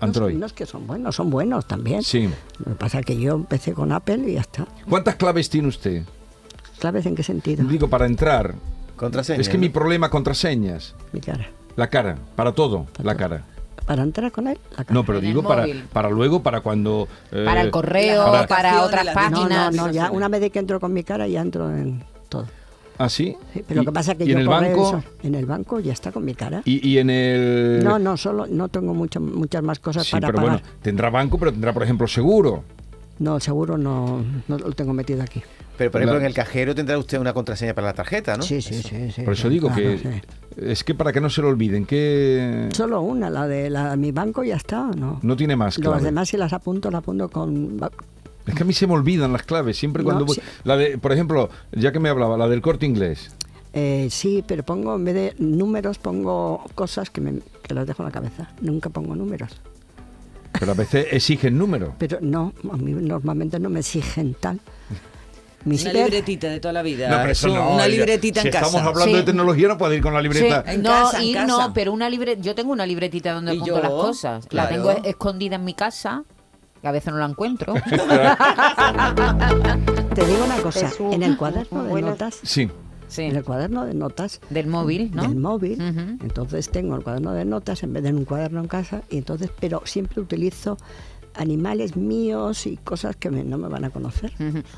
Android. 0.00 0.36
No 0.36 0.44
es 0.44 0.52
que 0.52 0.66
son 0.66 0.86
buenos, 0.86 1.16
son 1.16 1.30
buenos 1.30 1.66
también. 1.66 2.02
Sí. 2.02 2.28
Lo 2.58 2.72
que 2.72 2.78
pasa 2.78 2.98
es 3.00 3.06
que 3.06 3.18
yo 3.18 3.34
empecé 3.34 3.72
con 3.72 3.92
Apple 3.92 4.24
y 4.30 4.34
ya 4.34 4.42
está. 4.42 4.66
¿Cuántas 4.90 5.14
claves 5.16 5.48
tiene 5.48 5.68
usted? 5.68 6.02
¿Claves 6.80 7.06
en 7.06 7.16
qué 7.16 7.22
sentido? 7.22 7.64
Digo, 7.64 7.88
para 7.88 8.04
entrar. 8.04 8.54
Contraseña. 8.98 9.40
Es 9.40 9.48
que 9.48 9.56
¿no? 9.56 9.62
mi 9.62 9.68
problema 9.70 10.10
contraseñas. 10.10 10.94
Mi 11.12 11.20
cara. 11.20 11.48
La 11.76 11.88
cara, 11.88 12.16
para 12.36 12.52
todo, 12.52 12.86
la 13.02 13.14
cara. 13.14 13.44
Para 13.86 14.02
entrar 14.02 14.30
con 14.32 14.48
él, 14.48 14.58
la 14.72 14.84
cara. 14.84 14.92
No, 14.92 15.04
pero 15.06 15.20
digo 15.20 15.42
para, 15.42 15.62
móvil. 15.62 15.84
para 15.92 16.10
luego, 16.10 16.42
para 16.42 16.60
cuando... 16.60 17.08
eh, 17.32 17.44
Para 17.46 17.62
el 17.62 17.70
correo, 17.70 18.24
para- 18.26 18.46
para, 18.46 18.82
otras 18.82 19.04
las 19.06 19.14
No, 19.14 19.22
no, 19.30 19.30
páginas. 19.38 19.74
no, 19.74 19.90
ya 19.90 20.10
una 20.10 20.28
vez 20.28 20.42
de 20.42 20.50
que 20.50 20.58
entro 20.58 20.78
con 20.80 20.92
mi 20.92 21.04
cara 21.04 21.26
ya 21.26 21.40
entro 21.40 21.70
en 21.74 22.04
todo. 22.28 22.46
¿Ah, 22.98 23.08
sí? 23.08 23.36
Sí, 23.54 23.64
pero 23.66 23.82
lo 23.82 23.86
que 23.86 23.92
pasa 23.94 24.12
es 24.12 24.18
que 24.18 24.24
¿Y 24.24 24.26
yo 24.26 24.32
en 24.34 24.40
el 24.40 24.48
banco? 24.48 24.88
eso- 24.88 25.04
en 25.22 25.34
el 25.36 25.46
banco 25.46 25.78
ya 25.80 25.92
está 25.92 26.10
con 26.12 26.24
mi 26.24 26.34
cara. 26.34 26.62
Y, 26.64 26.86
y 26.86 26.98
en 26.98 27.08
el... 27.10 27.80
No, 27.84 27.98
no, 28.00 28.16
solo 28.16 28.46
no 28.48 28.68
tengo 28.68 28.92
mucho, 28.92 29.20
muchas 29.20 29.62
más 29.62 29.78
cosas 29.78 30.04
Sí, 30.04 30.10
para 30.12 30.26
pero 30.26 30.36
pagar. 30.42 30.60
bueno, 30.62 30.74
tendrá 30.82 31.08
banco, 31.08 31.38
pero 31.38 31.52
tendrá, 31.52 31.72
por 31.72 31.84
ejemplo, 31.84 32.08
seguro. 32.08 32.64
No, 33.20 33.38
seguro 33.40 33.78
no, 33.78 34.22
no 34.48 34.58
lo 34.58 34.72
tengo 34.72 34.92
metido 34.92 35.22
aquí. 35.22 35.40
Pero, 35.78 35.90
por 35.92 36.00
ejemplo, 36.02 36.18
La- 36.18 36.24
en 36.24 36.26
el 36.26 36.34
cajero 36.34 36.74
tendrá 36.74 36.98
usted 36.98 37.18
una 37.18 37.32
contraseña 37.32 37.72
para 37.72 37.86
la 37.86 37.92
tarjeta, 37.94 38.36
¿no? 38.36 38.42
Sí, 38.42 38.60
sí, 38.60 38.74
sí, 38.82 39.10
sí. 39.12 39.22
Por 39.22 39.32
eso 39.34 39.44
sí, 39.44 39.48
digo 39.54 39.68
claro, 39.68 39.82
que 39.82 39.98
sí. 39.98 40.08
es 40.66 40.84
que 40.84 40.94
para 40.94 41.12
que 41.12 41.20
no 41.20 41.30
se 41.30 41.40
lo 41.40 41.48
olviden, 41.48 41.86
que 41.86 42.68
Solo 42.72 43.00
una, 43.00 43.30
la 43.30 43.46
de 43.46 43.70
la 43.70 43.94
mi 43.96 44.10
banco 44.12 44.42
ya 44.44 44.56
está, 44.56 44.82
¿no? 44.88 45.20
no 45.22 45.36
tiene 45.36 45.54
más 45.56 45.78
Las 45.78 45.86
clave. 45.86 46.02
demás 46.02 46.28
si 46.28 46.36
las 46.36 46.52
apunto, 46.52 46.90
las 46.90 46.98
apunto 46.98 47.28
con... 47.30 47.78
Es 48.46 48.54
que 48.54 48.62
a 48.62 48.66
mí 48.66 48.72
se 48.72 48.86
me 48.86 48.94
olvidan 48.94 49.32
las 49.32 49.42
claves, 49.44 49.76
siempre 49.78 50.02
No, 50.02 50.06
cuando 50.08 50.26
voy- 50.26 50.34
sí. 50.36 50.42
La 50.64 50.76
de, 50.76 50.98
por 50.98 51.12
ejemplo, 51.12 51.48
ya 51.72 51.92
que 51.92 52.00
me 52.00 52.08
hablaba, 52.08 52.36
la 52.36 52.48
del 52.48 52.60
corte 52.60 52.84
inglés. 52.86 53.30
Eh, 53.72 54.08
sí, 54.10 54.42
pero 54.48 54.64
pongo, 54.64 54.96
en 54.96 55.04
vez 55.04 55.14
de 55.14 55.34
números, 55.38 55.98
pongo 55.98 56.64
cosas 56.74 57.10
que, 57.10 57.20
me, 57.20 57.34
que 57.62 57.74
las 57.74 57.86
dejo 57.86 58.02
en 58.02 58.06
la 58.06 58.12
cabeza. 58.12 58.48
Nunca 58.62 58.88
pongo 58.90 59.14
números. 59.14 59.52
Pero 60.58 60.72
a 60.72 60.74
veces 60.74 61.06
exigen 61.12 61.56
número. 61.58 61.94
Pero 61.98 62.18
no, 62.22 62.52
a 62.72 62.76
mí 62.78 62.92
normalmente 62.94 63.60
no 63.60 63.68
me 63.70 63.80
exigen 63.80 64.34
tal. 64.40 64.58
Mi 65.64 65.76
Una 65.80 65.92
libretita 65.92 66.48
de 66.48 66.60
toda 66.60 66.72
la 66.72 66.82
vida. 66.82 67.08
No, 67.08 67.16
pero 67.18 67.30
eso 67.32 67.48
Su- 67.48 67.54
no, 67.54 67.70
una 67.74 67.86
libretita 67.88 68.40
si 68.42 68.46
en 68.48 68.52
casa. 68.52 68.66
estamos 68.66 68.86
hablando 68.86 69.12
Sí. 69.12 69.18
de 69.20 69.22
tecnología, 69.24 69.68
no 69.68 69.76
puede 69.78 69.96
ir 69.96 70.02
con 70.02 70.14
la 70.14 70.22
libreta. 70.22 70.62
Sí, 70.66 70.74
En 70.74 70.82
no, 70.82 70.90
casa, 70.90 71.18
en 71.18 71.24
y 71.24 71.34
casa. 71.34 71.46
no, 71.46 71.72
pero 71.74 71.92
una 71.92 72.08
libre, 72.08 72.38
yo 72.40 72.54
tengo 72.54 72.70
una 72.72 72.86
libretita 72.86 73.32
donde 73.32 73.54
¿Y 73.54 73.56
apunto 73.56 73.74
yo? 73.76 73.82
las 73.82 73.90
cosas. 73.90 74.46
Claro. 74.46 74.70
La 74.70 74.76
tengo 74.76 74.90
escondida 75.04 75.56
en 75.56 75.64
mi 75.64 75.74
casa. 75.74 76.22
que 76.80 76.86
a 76.86 76.92
veces 76.92 77.12
no 77.12 77.18
lo 77.18 77.26
encuentro. 77.26 77.74
Te 80.14 80.24
digo 80.26 80.44
una 80.44 80.56
cosa, 80.62 80.88
Jesús, 80.88 81.12
en 81.14 81.22
el 81.22 81.36
cuaderno 81.36 81.82
de 81.84 81.90
buenas- 81.90 82.10
notas, 82.12 82.38
Sí. 82.42 82.70
Sí. 83.08 83.22
en 83.22 83.36
el 83.36 83.42
cuaderno 83.44 83.84
de 83.84 83.94
notas 83.94 84.40
Del 84.50 84.66
móvil, 84.66 85.10
¿no? 85.14 85.22
del 85.22 85.36
móvil, 85.36 85.80
entonces 86.22 86.70
tengo 86.70 86.94
el 86.96 87.02
cuaderno 87.02 87.32
de 87.32 87.44
notas 87.44 87.82
en 87.82 87.92
vez 87.94 88.02
de 88.02 88.10
en 88.10 88.16
un 88.18 88.24
cuaderno 88.24 88.60
en 88.60 88.68
casa 88.68 89.02
y 89.10 89.18
entonces, 89.18 89.50
pero 89.58 89.82
siempre 89.86 90.20
utilizo 90.20 90.76
animales 91.38 91.96
míos 91.96 92.66
y 92.66 92.76
cosas 92.76 93.16
que 93.16 93.30
me- 93.30 93.44
no 93.44 93.56
me 93.58 93.68
van 93.68 93.84
a 93.84 93.90
conocer. 93.90 94.32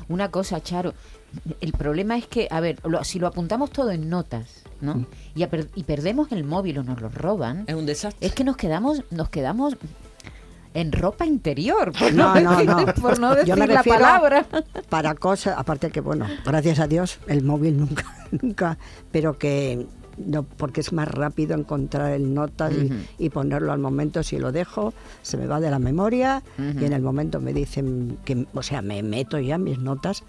Una 0.07 0.31
cosa, 0.31 0.61
Charo, 0.61 0.93
el 1.59 1.71
problema 1.73 2.17
es 2.17 2.27
que, 2.27 2.47
a 2.49 2.59
ver, 2.61 2.79
lo- 2.87 3.03
si 3.03 3.19
lo 3.19 3.27
apuntamos 3.27 3.71
todo 3.71 3.91
en 3.91 4.09
notas, 4.09 4.63
¿no? 4.79 4.95
Mm. 4.95 5.05
Y, 5.35 5.43
a 5.43 5.49
per- 5.49 5.69
y 5.75 5.83
perdemos 5.83 6.31
el 6.31 6.43
móvil 6.43 6.77
o 6.79 6.83
nos 6.83 7.01
lo 7.01 7.09
roban, 7.09 7.63
Es 7.67 7.75
un 7.75 7.85
desastre. 7.85 8.25
es 8.27 8.33
que 8.33 8.43
nos 8.43 8.57
quedamos, 8.57 9.03
nos 9.11 9.29
quedamos 9.29 9.75
en 10.73 10.91
ropa 10.93 11.25
interior, 11.25 11.91
por 11.97 12.13
No, 12.13 12.33
no, 12.35 12.41
no, 12.41 12.51
decir, 12.51 12.69
no. 12.69 12.93
por 13.01 13.19
no 13.19 13.35
decir 13.35 13.49
Yo 13.49 13.57
me 13.57 13.67
la 13.67 13.83
palabra. 13.83 14.45
Para 14.89 15.15
cosas, 15.15 15.55
aparte 15.57 15.89
que, 15.91 15.99
bueno, 15.99 16.27
gracias 16.45 16.79
a 16.79 16.87
Dios, 16.87 17.19
el 17.27 17.43
móvil 17.43 17.77
nunca, 17.77 18.05
nunca, 18.41 18.77
pero 19.11 19.37
que 19.37 19.85
no, 20.25 20.43
porque 20.43 20.81
es 20.81 20.93
más 20.93 21.07
rápido 21.07 21.55
encontrar 21.57 22.11
el 22.11 22.33
notas 22.33 22.73
y- 23.17 23.29
ponerlo 23.29 23.71
al 23.71 23.79
momento. 23.79 24.23
Si 24.23 24.37
lo 24.37 24.51
dejo, 24.51 24.93
se 25.21 25.37
me 25.37 25.47
va 25.47 25.59
de 25.59 25.69
la 25.71 25.79
memoria 25.79 26.43
y 26.57 26.83
en 26.85 26.93
el 26.93 27.01
momento 27.01 27.39
me 27.39 27.53
dicen 27.53 28.17
que, 28.25 28.45
o 28.53 28.63
sea, 28.63 28.81
me 28.81 29.01
meto 29.03 29.39
ya 29.39 29.57
mis 29.57 29.79
notas. 29.79 30.23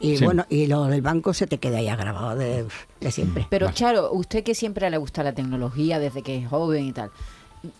Y 0.00 0.16
Sí. 0.18 0.24
bueno, 0.24 0.44
y 0.50 0.66
lo 0.66 0.84
del 0.84 1.02
banco 1.02 1.32
se 1.32 1.46
te 1.46 1.58
queda 1.58 1.80
ya 1.80 1.96
grabado 1.96 2.36
de, 2.36 2.66
de 3.00 3.10
siempre. 3.10 3.46
Pero 3.48 3.70
Charo, 3.72 4.12
usted 4.12 4.42
que 4.42 4.54
siempre 4.54 4.90
le 4.90 4.98
gusta 4.98 5.22
la 5.22 5.32
tecnología 5.32 5.98
desde 5.98 6.22
que 6.22 6.36
es 6.38 6.48
joven 6.48 6.84
y 6.86 6.92
tal, 6.92 7.10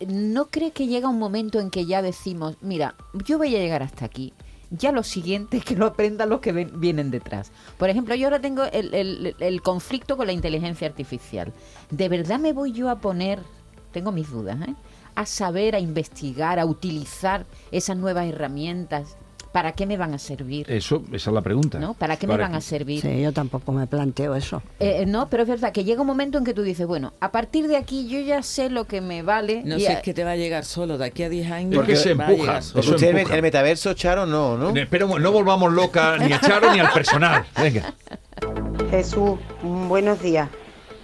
¿no 0.06 0.46
cree 0.46 0.70
que 0.70 0.86
llega 0.86 1.08
un 1.08 1.18
momento 1.18 1.60
en 1.60 1.70
que 1.70 1.84
ya 1.86 2.00
decimos, 2.02 2.56
mira, 2.62 2.94
yo 3.26 3.36
voy 3.36 3.54
a 3.54 3.58
llegar 3.58 3.82
hasta 3.82 4.04
aquí? 4.06 4.32
Ya 4.76 4.92
lo 4.92 5.02
siguiente 5.02 5.60
que 5.66 5.76
lo 5.76 5.87
aprendan 5.87 6.28
los 6.28 6.40
que 6.40 6.52
ven- 6.52 6.80
vienen 6.80 7.10
detrás. 7.10 7.52
Por 7.78 7.90
ejemplo, 7.90 8.14
yo 8.14 8.26
ahora 8.26 8.40
tengo 8.40 8.64
el, 8.64 8.94
el- 8.94 9.37
el 9.38 9.62
conflicto 9.62 10.16
con 10.16 10.26
la 10.26 10.32
inteligencia 10.32 10.87
artificial. 10.88 11.52
¿De 11.90 12.08
verdad 12.08 12.38
me 12.38 12.52
voy 12.52 12.72
yo 12.72 12.90
a 12.90 12.98
poner, 13.00 13.40
tengo 13.92 14.10
mis 14.12 14.30
dudas, 14.30 14.58
¿eh? 14.68 14.74
a 15.14 15.26
saber, 15.26 15.74
a 15.76 15.80
investigar, 15.80 16.58
a 16.58 16.66
utilizar 16.66 17.46
esas 17.70 17.96
nuevas 17.96 18.26
herramientas? 18.26 19.16
¿Para 19.54 19.70
qué 19.70 19.86
me 19.86 19.96
van 19.96 20.12
a 20.14 20.18
servir? 20.18 20.68
Eso, 20.68 21.04
esa 21.12 21.30
es 21.30 21.34
la 21.34 21.40
pregunta. 21.40 21.78
¿No? 21.78 21.94
¿Para 21.94 22.16
qué 22.16 22.26
me 22.26 22.36
van 22.36 22.56
a 22.56 22.60
servir? 22.60 23.00
Sí, 23.02 23.22
yo 23.22 23.32
tampoco 23.32 23.70
me 23.70 23.86
planteo 23.86 24.34
eso. 24.34 24.60
Eh, 24.80 25.04
no, 25.06 25.28
pero 25.30 25.44
es 25.44 25.48
verdad 25.48 25.70
que 25.70 25.84
llega 25.84 26.00
un 26.00 26.08
momento 26.08 26.38
en 26.38 26.44
que 26.44 26.52
tú 26.54 26.62
dices, 26.62 26.88
bueno, 26.88 27.12
a 27.20 27.30
partir 27.30 27.68
de 27.68 27.76
aquí 27.76 28.08
yo 28.08 28.18
ya 28.18 28.42
sé 28.42 28.68
lo 28.68 28.86
que 28.88 29.00
me 29.00 29.22
vale. 29.22 29.62
No 29.64 29.78
sé, 29.78 29.90
a- 29.90 29.92
es 29.92 30.02
que 30.02 30.12
te 30.12 30.24
va 30.24 30.32
a 30.32 30.36
llegar 30.36 30.64
solo. 30.64 30.98
De 30.98 31.04
aquí 31.04 31.22
a 31.22 31.28
10 31.28 31.52
años. 31.52 31.76
Porque 31.76 31.94
se 31.94 32.10
empuja. 32.10 32.58
Usted 32.58 32.80
el- 33.10 33.16
empuja. 33.18 33.32
en 33.34 33.36
el 33.36 33.42
metaverso, 33.42 33.94
Charo, 33.94 34.26
no, 34.26 34.58
¿no? 34.58 34.76
Eh, 34.76 34.88
Pero 34.90 35.20
no 35.20 35.30
volvamos 35.30 35.72
loca 35.72 36.18
ni 36.18 36.32
a 36.32 36.40
Charo 36.40 36.72
ni 36.72 36.80
al 36.80 36.90
personal. 36.92 37.44
Venga. 37.56 37.94
Jesús, 38.90 39.38
buenos 39.62 40.20
días. 40.20 40.48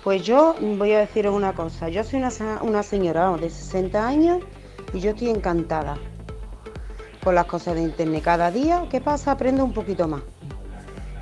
Pues 0.03 0.25
yo 0.25 0.57
voy 0.61 0.93
a 0.93 0.99
deciros 0.99 1.35
una 1.37 1.53
cosa. 1.53 1.89
Yo 1.89 2.03
soy 2.03 2.19
una, 2.19 2.33
sa- 2.33 2.59
una 2.63 2.83
señora 2.83 3.27
vamos, 3.27 3.43
de 3.43 3.51
60 3.51 4.09
años 4.09 4.43
y 4.93 4.99
yo 4.99 5.11
estoy 5.11 5.29
encantada 5.31 5.99
con 7.23 7.35
las 7.35 7.47
cosas 7.47 7.75
de 7.75 7.83
internet. 7.83 8.23
Cada 8.23 8.51
día, 8.51 8.87
¿qué 8.91 9.01
pasa? 9.01 9.33
Aprendo 9.33 9.65
un 9.65 9.73
poquito 9.73 10.09
más. 10.09 10.23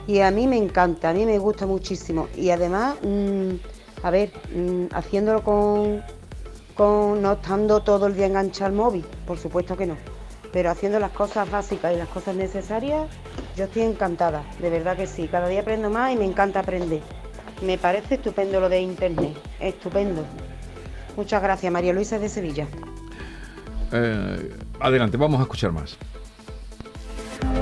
Y 0.07 0.21
a 0.21 0.31
mí 0.31 0.47
me 0.47 0.57
encanta, 0.57 1.11
a 1.11 1.13
mí 1.13 1.27
me 1.27 1.39
gusta 1.39 1.67
muchísimo. 1.67 2.29
Y 2.35 2.51
además, 2.51 2.97
mm, 3.03 3.55
a 4.03 4.11
ver, 4.11 4.33
mm, 4.55 4.95
haciéndolo 4.95 5.43
con, 5.43 6.03
con, 6.75 7.21
no 7.21 7.33
estando 7.33 7.81
todo 7.81 8.07
el 8.07 8.15
día 8.15 8.27
enganchado 8.27 8.67
al 8.67 8.73
móvil, 8.73 9.05
por 9.27 9.39
supuesto 9.39 9.77
que 9.77 9.87
no. 9.87 9.97
Pero 10.53 10.71
haciendo 10.71 10.99
las 10.99 11.11
cosas 11.11 11.51
básicas 11.51 11.93
y 11.93 11.99
las 11.99 12.09
cosas 12.09 12.37
necesarias, 12.37 13.07
yo 13.55 13.65
estoy 13.65 13.83
encantada, 13.83 14.45
de 14.61 14.71
verdad 14.71 14.97
que 14.97 15.07
sí. 15.07 15.29
Cada 15.29 15.49
día 15.49 15.61
aprendo 15.61 15.91
más 15.91 16.13
y 16.13 16.17
me 16.17 16.25
encanta 16.25 16.61
aprender. 16.61 17.03
Me 17.61 17.77
parece 17.77 18.15
estupendo 18.15 18.61
lo 18.61 18.69
de 18.69 18.81
internet, 18.81 19.37
estupendo. 19.61 20.25
Muchas 21.17 21.43
gracias, 21.43 21.71
María 21.73 21.93
Luisa 21.93 22.19
de 22.19 22.29
Sevilla. 22.29 22.67
Eh, 23.93 24.51
adelante, 24.81 25.17
vamos 25.17 25.41
a 25.41 25.43
escuchar 25.43 25.73
más. 25.73 25.97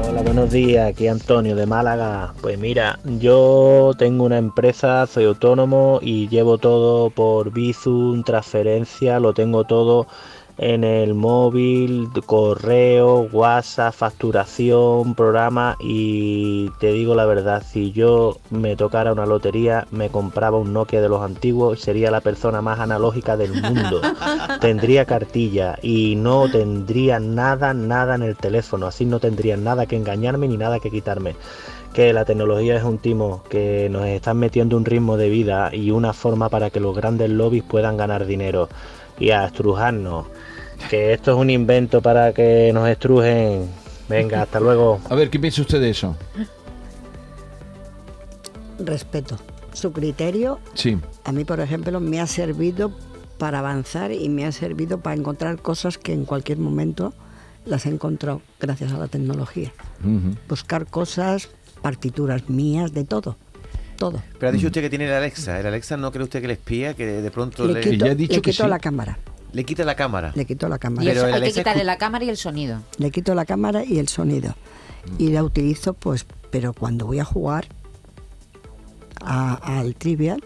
Hola, 0.09 0.22
buenos 0.22 0.50
días, 0.50 0.88
aquí 0.88 1.09
Antonio 1.09 1.57
de 1.57 1.66
Málaga. 1.66 2.33
Pues 2.40 2.59
mira, 2.59 2.98
yo 3.05 3.92
tengo 3.98 4.24
una 4.24 4.38
empresa, 4.38 5.07
soy 5.07 5.24
autónomo 5.24 5.98
y 6.00 6.29
llevo 6.29 6.59
todo 6.59 7.11
por 7.11 7.52
Bizum, 7.52 8.22
transferencia, 8.22 9.20
lo 9.20 9.35
tengo 9.35 9.64
todo 9.64 10.07
en 10.59 10.85
el 10.85 11.14
móvil, 11.14 12.09
correo, 12.25 13.29
WhatsApp, 13.31 13.92
facturación, 13.92 15.14
programa 15.14 15.77
y 15.81 16.71
te 16.79 16.92
digo 16.92 17.14
la 17.14 17.27
verdad, 17.27 17.62
si 17.66 17.92
yo 17.92 18.38
me 18.51 18.75
tocara 18.75 19.12
una 19.12 19.27
lotería, 19.27 19.87
me 19.90 20.09
compraba 20.09 20.57
un 20.57 20.73
Nokia 20.73 21.03
de 21.03 21.09
los 21.09 21.23
antiguos, 21.23 21.81
sería 21.81 22.11
la 22.11 22.23
persona 22.23 22.62
más 22.62 22.81
analógica 22.81 23.37
del 23.37 23.61
mundo. 23.61 24.01
tendría 24.61 25.05
cartilla 25.05 25.79
y 25.83 26.16
no 26.16 26.51
tendría 26.51 27.21
nada, 27.21 27.75
nada 27.75 28.14
en 28.14 28.23
el 28.23 28.37
teléfono, 28.37 28.87
así 28.87 29.05
no 29.05 29.21
tendría 29.21 29.57
nada 29.57 29.87
que 29.87 29.97
engañarme 29.97 30.49
ni 30.49 30.57
nada 30.57 30.81
que 30.81 30.90
quitarme. 30.90 31.37
Que 31.92 32.12
la 32.12 32.25
tecnología 32.27 32.77
es 32.77 32.85
un 32.85 32.99
timo, 32.99 33.42
que 33.49 33.88
nos 33.90 34.05
están 34.07 34.38
metiendo 34.38 34.77
un 34.77 34.85
ritmo 34.85 35.16
de 35.16 35.31
vida 35.31 35.75
y 35.75 35.90
una 35.90 36.12
forma 36.12 36.51
para 36.51 36.69
que 36.69 36.81
los 36.81 36.95
grandes 36.95 37.31
lobbies 37.31 37.64
puedan 37.64 37.97
ganar 37.97 38.27
dinero 38.27 38.69
y 39.19 39.31
a 39.31 39.47
estrujarnos. 39.47 40.27
Que 40.90 41.12
esto 41.12 41.33
es 41.33 41.37
un 41.38 41.51
invento 41.51 42.01
para 42.03 42.33
que 42.33 42.70
nos 42.72 42.88
estrujen. 42.88 43.68
Venga, 44.09 44.42
hasta 44.42 44.61
luego. 44.61 45.01
A 45.11 45.14
ver, 45.14 45.31
¿qué 45.31 45.38
piensa 45.38 45.62
usted 45.62 45.81
de 45.81 45.90
eso? 45.90 46.16
Respeto. 48.79 49.38
Su 49.72 49.92
criterio 49.92 50.59
Sí. 50.75 50.99
a 51.25 51.33
mí, 51.33 51.44
por 51.44 51.61
ejemplo, 51.61 52.01
me 52.01 52.20
ha 52.20 52.27
servido 52.27 52.92
para 53.38 53.59
avanzar 53.59 54.12
y 54.12 54.29
me 54.29 54.46
ha 54.46 54.53
servido 54.53 55.01
para 55.01 55.16
encontrar 55.16 55.59
cosas 55.61 55.99
que 55.99 56.12
en 56.12 56.25
cualquier 56.25 56.59
momento 56.59 57.12
las 57.66 57.85
he 57.85 57.90
encontrado 57.90 58.40
gracias 58.61 58.92
a 58.92 58.99
la 58.99 59.09
tecnología. 59.09 59.72
Buscar 60.49 60.87
cosas, 60.87 61.49
partituras 61.83 62.49
mías, 62.49 62.92
de 62.92 63.05
todo. 63.05 63.37
Todo. 63.99 64.22
Pero 64.38 64.49
ha 64.51 64.53
dicho 64.53 64.66
usted 64.66 64.83
que 64.83 64.90
tiene 64.90 65.07
el 65.07 65.12
Alexa. 65.12 65.59
¿El 65.59 65.66
Alexa 65.66 65.96
no 65.96 66.12
cree 66.12 66.25
usted 66.25 66.40
que 66.42 66.46
le 66.49 66.53
espía? 66.55 66.94
Que 66.94 67.07
de 67.07 67.31
pronto 67.31 67.66
Le 67.66 67.75
le, 67.75 67.81
quito, 67.81 68.05
le 68.07 68.40
quito 68.42 68.66
la 68.68 68.79
cámara. 68.79 69.18
Le 69.52 69.64
quita 69.64 69.85
la 69.85 69.94
cámara. 69.94 70.32
Le 70.35 70.44
quito 70.44 70.68
la 70.68 70.76
y 70.76 70.78
cámara. 70.78 71.04
Pero 71.06 71.26
el 71.26 71.35
hay 71.35 71.40
que 71.40 71.52
quitarle 71.61 71.85
la 71.85 71.98
cámara 71.98 72.24
y 72.24 72.28
el 72.30 72.37
sonido. 72.37 72.80
Le 72.98 73.11
quito 73.11 73.35
la 73.35 73.44
cámara 73.44 73.85
y 73.85 73.98
el 73.98 74.09
sonido. 74.09 74.54
Y 75.18 75.30
la 75.30 75.42
utilizo, 75.44 75.94
pues, 75.94 76.26
pero 76.50 76.72
cuando 76.72 77.06
voy 77.06 77.18
a 77.20 77.24
jugar 77.24 77.66
a- 79.22 79.78
al 79.78 79.94
trivial 79.94 80.42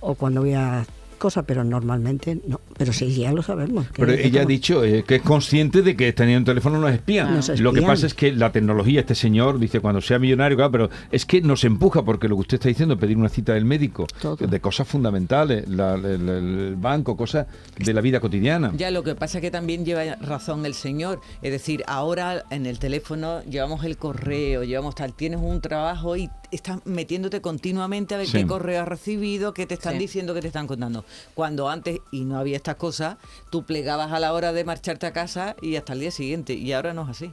o 0.00 0.14
cuando 0.14 0.40
voy 0.42 0.54
a 0.54 0.84
cosa, 1.22 1.44
pero 1.44 1.62
normalmente 1.64 2.38
no. 2.46 2.60
Pero 2.76 2.92
sí, 2.92 3.14
ya 3.14 3.32
lo 3.32 3.42
sabemos. 3.42 3.86
que- 3.88 4.04
Pero 4.04 4.12
ella 4.12 4.42
ha 4.42 4.44
dicho 4.44 4.84
eh, 4.84 5.04
que 5.06 5.16
es 5.16 5.22
consciente 5.22 5.82
de 5.82 5.94
que 5.96 6.12
teniendo 6.12 6.40
un 6.40 6.44
teléfono 6.44 6.78
nos 6.78 6.90
espían. 6.92 7.32
Nos 7.34 7.48
Lo 7.60 7.72
que 7.72 7.82
pasa 7.82 8.06
es 8.06 8.14
que 8.14 8.32
la 8.32 8.50
tecnología, 8.52 9.00
este 9.00 9.14
señor 9.14 9.58
dice 9.58 9.80
cuando 9.80 10.00
sea 10.00 10.18
millonario, 10.18 10.56
claro, 10.56 10.72
pero 10.72 10.90
es 11.10 11.24
que 11.24 11.40
nos 11.40 11.64
empuja 11.64 12.04
porque 12.04 12.28
lo 12.28 12.34
que 12.36 12.40
usted 12.40 12.54
está 12.56 12.68
diciendo, 12.68 12.98
pedir 12.98 13.16
una 13.16 13.28
cita 13.28 13.54
del 13.54 13.64
médico, 13.64 14.06
de 14.38 14.60
cosas 14.60 14.88
fundamentales, 14.88 15.68
la- 15.68 15.94
el, 15.94 16.04
el- 16.06 16.28
el 16.28 16.76
banco, 16.76 17.16
cosas 17.16 17.46
de 17.78 17.92
la 17.94 18.00
vida 18.00 18.18
cotidiana. 18.20 18.72
Ya 18.76 18.90
lo 18.90 19.02
que 19.02 19.14
pasa 19.14 19.38
es 19.38 19.42
que 19.42 19.50
también 19.50 19.84
lleva 19.84 20.16
razón 20.16 20.66
el 20.66 20.74
señor. 20.74 21.20
Es 21.42 21.52
decir, 21.52 21.84
ahora 21.86 22.44
en 22.50 22.66
el 22.66 22.78
teléfono 22.78 23.42
llevamos 23.44 23.84
el 23.84 23.96
correo, 23.96 24.64
llevamos 24.64 24.94
tal, 24.96 25.14
tienes 25.14 25.40
un 25.40 25.60
trabajo 25.60 26.16
y 26.16 26.28
estás 26.52 26.84
metiéndote 26.86 27.40
continuamente 27.40 28.14
a 28.14 28.18
ver 28.18 28.26
Sí. 28.28 28.38
qué 28.38 28.46
correo 28.46 28.82
has 28.82 28.88
recibido, 28.88 29.52
qué 29.54 29.66
te 29.66 29.74
están 29.74 29.94
Sí. 29.94 29.98
diciendo, 30.00 30.34
qué 30.34 30.40
te 30.40 30.46
están 30.48 30.66
contando. 30.66 31.04
Cuando 31.34 31.68
antes, 31.68 31.98
y 32.12 32.24
no 32.24 32.38
había 32.38 32.56
estas 32.56 32.76
cosas, 32.76 33.16
tú 33.50 33.64
plegabas 33.64 34.12
a 34.12 34.20
la 34.20 34.32
hora 34.32 34.52
de 34.52 34.64
marcharte 34.64 35.06
a 35.06 35.12
casa 35.12 35.56
y 35.62 35.76
hasta 35.76 35.94
el 35.94 36.00
día 36.00 36.10
siguiente. 36.10 36.52
Y 36.54 36.72
ahora 36.72 36.92
no 36.94 37.02
es 37.04 37.08
así. 37.10 37.32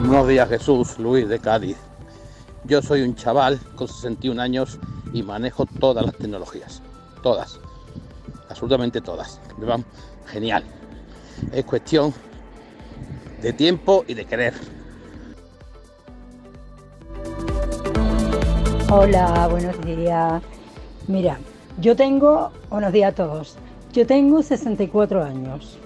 Buenos 0.00 0.28
días 0.28 0.48
Jesús, 0.48 0.98
Luis 0.98 1.28
de 1.28 1.38
Cádiz. 1.38 1.76
Yo 2.64 2.82
soy 2.82 3.02
un 3.02 3.14
chaval 3.14 3.60
con 3.76 3.88
61 3.88 4.40
años 4.40 4.78
y 5.12 5.22
manejo 5.22 5.66
todas 5.66 6.04
las 6.04 6.16
tecnologías. 6.16 6.82
Todas. 7.22 7.58
Absolutamente 8.48 9.00
todas. 9.00 9.40
Me 9.58 9.66
van 9.66 9.84
genial. 10.26 10.64
Es 11.52 11.64
cuestión 11.64 12.12
de 13.42 13.52
tiempo 13.52 14.04
y 14.06 14.14
de 14.14 14.24
querer. 14.24 14.54
Hola, 18.88 19.48
buenos 19.50 19.84
días. 19.84 20.42
Mira, 21.08 21.38
yo 21.80 21.96
tengo, 21.96 22.50
buenos 22.70 22.92
días 22.92 23.12
a 23.12 23.14
todos. 23.14 23.56
Yo 23.92 24.06
tengo 24.06 24.42
64 24.42 25.24
años. 25.24 25.78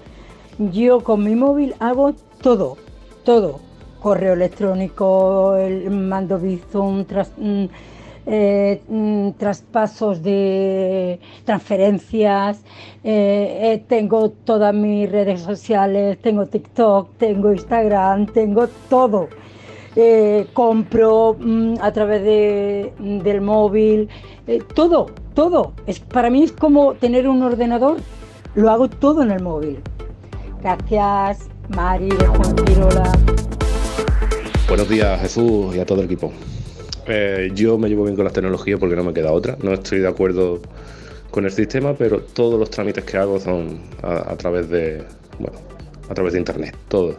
Yo 0.58 1.00
con 1.02 1.24
mi 1.24 1.34
móvil 1.34 1.74
hago 1.78 2.12
todo, 2.42 2.76
todo. 3.24 3.60
Correo 4.00 4.34
electrónico, 4.34 5.56
el 5.56 5.90
mando 5.90 6.38
Bizum, 6.38 7.04
tras- 7.04 7.32
mm, 7.36 7.64
eh, 8.26 8.82
mm, 8.88 9.30
traspasos 9.32 10.22
de 10.22 11.18
transferencias, 11.44 12.62
eh, 13.02 13.72
eh, 13.72 13.84
tengo 13.88 14.30
todas 14.30 14.74
mis 14.74 15.10
redes 15.10 15.40
sociales, 15.40 16.18
tengo 16.20 16.46
TikTok, 16.46 17.16
tengo 17.18 17.52
Instagram, 17.52 18.26
tengo 18.26 18.68
todo. 18.88 19.28
Eh, 19.96 20.46
compro 20.52 21.36
mm, 21.38 21.74
a 21.80 21.92
través 21.92 22.22
de- 22.22 22.92
del 23.00 23.40
móvil, 23.40 24.08
eh, 24.46 24.60
todo, 24.74 25.06
todo. 25.34 25.72
Es, 25.86 25.98
para 25.98 26.30
mí 26.30 26.42
es 26.44 26.52
como 26.52 26.94
tener 26.94 27.28
un 27.28 27.42
ordenador, 27.42 27.96
lo 28.54 28.70
hago 28.70 28.88
todo 28.88 29.22
en 29.22 29.32
el 29.32 29.42
móvil. 29.42 29.78
Gracias, 30.62 31.48
Mari 31.74 32.08
de 32.08 32.24
Fuengirola. 32.26 33.12
Buenos 34.68 34.88
días 34.88 35.20
Jesús 35.20 35.74
y 35.74 35.80
a 35.80 35.86
todo 35.86 35.98
el 36.00 36.04
equipo. 36.06 36.30
Eh, 37.06 37.50
yo 37.54 37.76
me 37.76 37.88
llevo 37.88 38.04
bien 38.04 38.14
con 38.14 38.24
las 38.24 38.32
tecnologías 38.32 38.78
porque 38.78 38.94
no 38.94 39.02
me 39.02 39.12
queda 39.12 39.32
otra. 39.32 39.56
No 39.62 39.72
estoy 39.72 39.98
de 39.98 40.06
acuerdo 40.08 40.60
con 41.32 41.44
el 41.44 41.50
sistema, 41.50 41.94
pero 41.94 42.20
todos 42.20 42.60
los 42.60 42.70
trámites 42.70 43.02
que 43.04 43.16
hago 43.16 43.40
son 43.40 43.80
a, 44.02 44.30
a 44.32 44.36
través 44.36 44.68
de, 44.68 45.04
bueno, 45.40 45.58
a 46.08 46.14
través 46.14 46.34
de 46.34 46.38
internet. 46.38 46.76
Todo, 46.88 47.16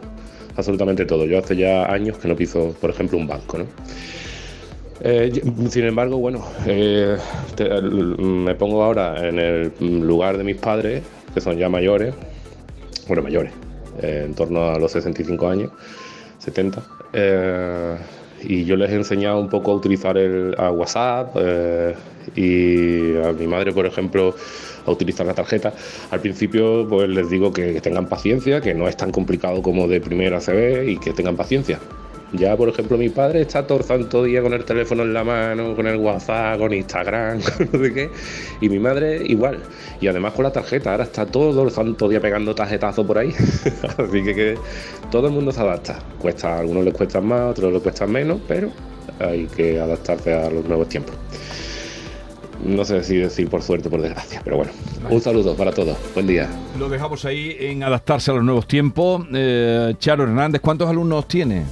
absolutamente 0.56 1.04
todo. 1.04 1.24
Yo 1.26 1.38
hace 1.38 1.56
ya 1.56 1.84
años 1.92 2.18
que 2.18 2.28
no 2.28 2.36
piso, 2.36 2.74
por 2.80 2.90
ejemplo, 2.90 3.18
un 3.18 3.26
banco, 3.26 3.58
¿no? 3.58 3.66
Eh, 5.04 5.32
sin 5.68 5.84
embargo, 5.84 6.18
bueno, 6.18 6.44
eh, 6.66 7.16
me 8.18 8.54
pongo 8.54 8.84
ahora 8.84 9.28
en 9.28 9.38
el 9.38 9.72
lugar 9.80 10.38
de 10.38 10.44
mis 10.44 10.56
padres, 10.56 11.02
que 11.34 11.40
son 11.40 11.58
ya 11.58 11.68
mayores, 11.68 12.14
bueno, 13.08 13.22
mayores, 13.22 13.52
eh, 14.00 14.22
en 14.26 14.34
torno 14.34 14.70
a 14.70 14.78
los 14.78 14.92
65 14.92 15.48
años, 15.48 15.70
70. 16.38 16.82
eh, 17.14 17.96
y 18.44 18.64
yo 18.64 18.74
les 18.76 18.90
he 18.90 18.94
enseñado 18.96 19.38
un 19.38 19.48
poco 19.48 19.70
a 19.70 19.74
utilizar 19.76 20.18
el 20.18 20.56
a 20.58 20.72
WhatsApp 20.72 21.36
y 22.34 23.16
a 23.18 23.32
mi 23.32 23.46
madre, 23.46 23.72
por 23.72 23.86
ejemplo, 23.86 24.34
a 24.86 24.90
utilizar 24.90 25.26
la 25.26 25.34
tarjeta. 25.34 25.72
Al 26.10 26.20
principio, 26.20 26.86
pues 26.88 27.08
les 27.08 27.28
digo 27.30 27.52
que, 27.52 27.80
tengan 27.80 28.08
paciencia, 28.08 28.60
que 28.60 28.74
no 28.74 28.88
es 28.88 28.96
tan 28.96 29.10
complicado 29.10 29.62
como 29.62 29.88
de 29.88 30.00
primera 30.00 30.40
se 30.40 30.52
ve 30.52 30.90
y 30.90 30.98
que 30.98 31.12
tengan 31.12 31.36
paciencia. 31.36 31.78
Ya, 32.32 32.56
por 32.56 32.70
ejemplo, 32.70 32.96
mi 32.96 33.10
padre 33.10 33.42
está 33.42 33.66
todo 33.66 33.78
el 33.78 33.84
santo 33.84 34.24
día 34.24 34.40
con 34.40 34.54
el 34.54 34.64
teléfono 34.64 35.02
en 35.02 35.12
la 35.12 35.22
mano, 35.22 35.76
con 35.76 35.86
el 35.86 35.98
WhatsApp, 35.98 36.58
con 36.58 36.72
Instagram, 36.72 37.42
con 37.58 37.68
no 37.72 37.78
sé 37.84 37.92
qué. 37.92 38.10
Y 38.62 38.70
mi 38.70 38.78
madre 38.78 39.22
igual. 39.26 39.58
Y 40.00 40.06
además 40.06 40.32
con 40.32 40.44
la 40.44 40.52
tarjeta. 40.52 40.92
Ahora 40.92 41.04
está 41.04 41.26
todo 41.26 41.62
el 41.62 41.70
santo 41.70 42.08
día 42.08 42.20
pegando 42.20 42.54
tarjetazos 42.54 43.06
por 43.06 43.18
ahí. 43.18 43.34
Así 43.98 44.24
que, 44.24 44.34
que 44.34 44.58
todo 45.10 45.26
el 45.26 45.34
mundo 45.34 45.52
se 45.52 45.60
adapta. 45.60 45.98
Cuesta, 46.18 46.56
a 46.56 46.60
algunos 46.60 46.84
les 46.86 46.94
cuestan 46.94 47.26
más, 47.26 47.50
otros 47.50 47.70
les 47.70 47.82
cuestan 47.82 48.10
menos, 48.10 48.40
pero 48.48 48.70
hay 49.20 49.46
que 49.46 49.78
adaptarse 49.78 50.32
a 50.32 50.48
los 50.48 50.64
nuevos 50.66 50.88
tiempos. 50.88 51.14
No 52.64 52.84
sé 52.84 53.02
si 53.02 53.16
decir 53.16 53.48
por 53.48 53.62
suerte 53.62 53.88
o 53.88 53.90
por 53.90 54.00
desgracia, 54.00 54.40
pero 54.44 54.56
bueno. 54.58 54.72
Un 55.10 55.20
saludo 55.20 55.56
para 55.56 55.72
todos. 55.72 55.96
Buen 56.14 56.26
día. 56.26 56.48
Lo 56.78 56.88
dejamos 56.88 57.24
ahí 57.24 57.56
en 57.58 57.82
adaptarse 57.82 58.30
a 58.30 58.34
los 58.34 58.44
nuevos 58.44 58.66
tiempos. 58.68 59.26
Eh, 59.34 59.94
Charo 59.98 60.22
Hernández, 60.24 60.60
¿cuántos 60.60 60.88
alumnos 60.88 61.26
tiene? 61.26 61.64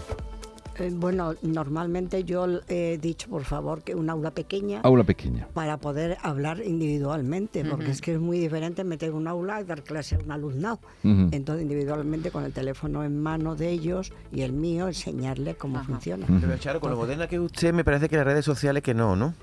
Eh, 0.81 0.90
bueno, 0.95 1.35
normalmente 1.43 2.25
yo 2.25 2.47
he 2.66 2.99
dicho, 3.01 3.29
por 3.29 3.45
favor, 3.45 3.83
que 3.83 3.95
un 3.95 4.09
aula 4.09 4.31
pequeña 4.31 4.81
Aula 4.81 5.05
pequeña. 5.05 5.47
para 5.53 5.77
poder 5.77 6.16
hablar 6.23 6.62
individualmente, 6.64 7.64
porque 7.66 7.90
es 7.90 8.01
que 8.01 8.14
es 8.14 8.19
muy 8.19 8.38
diferente 8.38 8.83
meter 8.83 9.12
un 9.12 9.29
aula 9.29 9.61
y 9.61 9.64
dar 9.64 9.83
clase 9.83 10.16
a 10.16 10.19
un 10.19 10.33
alumnado. 10.33 10.81
Entonces, 11.05 11.62
individualmente, 11.62 12.31
con 12.31 12.45
el 12.45 12.53
teléfono 12.53 13.05
en 13.05 13.23
mano 13.23 13.55
de 13.55 13.69
ellos 13.71 14.12
y 14.33 14.40
el 14.40 14.53
mío, 14.53 14.88
enseñarle 14.88 15.55
cómo 15.55 15.85
funciona. 15.85 16.27
Pero 16.40 16.57
Charo, 16.57 16.81
con 16.81 16.90
lo 16.90 16.97
moderna 16.97 17.29
que 17.29 17.37
es 17.37 17.43
usted, 17.43 17.73
me 17.75 17.85
parece 17.85 18.09
que 18.09 18.16
las 18.16 18.25
redes 18.25 18.45
sociales 18.45 18.83
que 18.83 18.95
no, 18.95 19.14
¿no? 19.14 19.35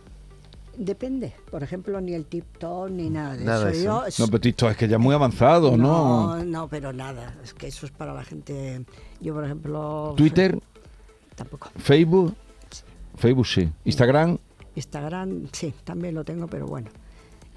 Depende. 0.77 1.33
Por 1.49 1.63
ejemplo, 1.63 1.99
ni 1.99 2.13
el 2.13 2.25
TikTok 2.25 2.89
ni 2.91 3.09
nada 3.09 3.35
de 3.35 3.43
Nada 3.43 3.71
eso. 3.71 3.77
de 3.79 3.83
Yo- 3.83 4.25
No, 4.25 4.31
pero 4.31 4.49
esto 4.49 4.69
es 4.69 4.77
que 4.77 4.87
ya 4.87 4.97
es 4.97 5.01
muy 5.01 5.15
avanzado, 5.15 5.75
¿no? 5.75 6.35
no, 6.37 6.45
no, 6.45 6.67
pero 6.67 6.93
nada. 6.93 7.35
Es 7.43 7.53
que 7.53 7.67
eso 7.67 7.85
es 7.87 7.91
para 7.91 8.13
la 8.13 8.23
gente. 8.23 8.85
Yo, 9.19 9.33
por 9.33 9.43
ejemplo. 9.43 10.13
Twitter, 10.15 10.59
Tampoco. 11.35 11.69
Facebook, 11.77 12.35
Facebook 13.15 13.47
sí. 13.47 13.69
Instagram, 13.85 14.37
Instagram, 14.75 15.47
sí, 15.51 15.73
también 15.83 16.13
lo 16.13 16.23
tengo, 16.23 16.47
pero 16.47 16.67
bueno. 16.67 16.89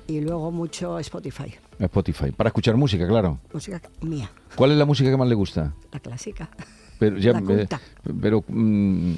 Y 0.07 0.21
luego 0.23 0.51
mucho 0.51 0.99
Spotify. 0.99 1.55
Spotify. 1.79 2.33
Para 2.33 2.49
escuchar 2.49 2.77
música, 2.77 3.07
claro. 3.07 3.39
Música 3.53 3.81
mía, 4.01 4.31
¿Cuál 4.57 4.73
es 4.73 4.79
la 4.79 4.85
música 4.87 5.11
que 5.11 5.17
más 5.17 5.29
le 5.29 5.35
gusta? 5.35 5.75
la 5.93 6.01
clásica. 6.01 6.49
Pero, 7.01 7.17
ya, 7.17 7.31
eh, 7.31 7.67
pero 8.21 8.45
mm, 8.47 9.15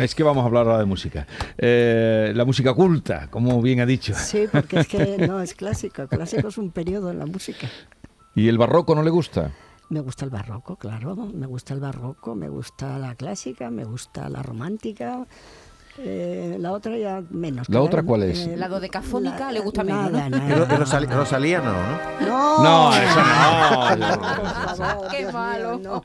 es 0.00 0.16
que 0.16 0.24
vamos 0.24 0.42
a 0.42 0.46
hablar 0.46 0.66
ahora 0.66 0.80
de 0.80 0.84
música. 0.84 1.28
Eh, 1.56 2.32
la 2.34 2.44
música 2.44 2.74
culta, 2.74 3.28
como 3.30 3.62
bien 3.62 3.78
ha 3.78 3.86
dicho. 3.86 4.14
Sí, 4.16 4.46
porque 4.50 4.80
es 4.80 4.88
que 4.88 5.16
no 5.28 5.40
es 5.40 5.54
clásico. 5.54 6.02
El 6.02 6.08
clásico 6.08 6.48
es 6.48 6.58
un 6.58 6.72
periodo 6.72 7.08
en 7.08 7.20
la 7.20 7.26
música. 7.26 7.68
¿Y 8.34 8.48
el 8.48 8.58
barroco 8.58 8.96
no 8.96 9.04
le 9.04 9.10
gusta? 9.10 9.52
Me 9.90 10.00
gusta 10.00 10.24
el 10.24 10.32
barroco, 10.32 10.74
claro. 10.74 11.14
Me 11.14 11.46
gusta 11.46 11.72
el 11.72 11.78
barroco, 11.78 12.34
me 12.34 12.48
gusta 12.48 12.98
la 12.98 13.14
clásica, 13.14 13.70
me 13.70 13.84
gusta 13.84 14.28
la 14.28 14.42
romántica. 14.42 15.24
Eh, 15.98 16.56
la 16.58 16.72
otra 16.72 16.96
ya 16.96 17.22
menos. 17.30 17.68
¿La 17.68 17.80
otra 17.82 18.02
cuál 18.02 18.22
es? 18.22 18.46
eh, 18.46 18.56
La 18.56 18.68
dodecafónica 18.68 19.50
le 19.52 19.60
gusta 19.60 19.82
menos, 19.84 20.10
nada, 20.12 20.30
¿no? 20.30 20.38
nada. 20.38 20.76
Rosalía 20.76 21.58
no, 21.60 21.72
¿no? 21.72 22.26
No, 22.26 22.62
No, 22.62 22.96
eso 22.96 23.20
no. 23.96 24.36
Por 24.36 24.76
favor, 24.76 25.08
Qué 25.10 25.18
Dios 25.18 25.32
mío, 25.32 25.40
malo. 25.40 25.78
no. 25.78 26.02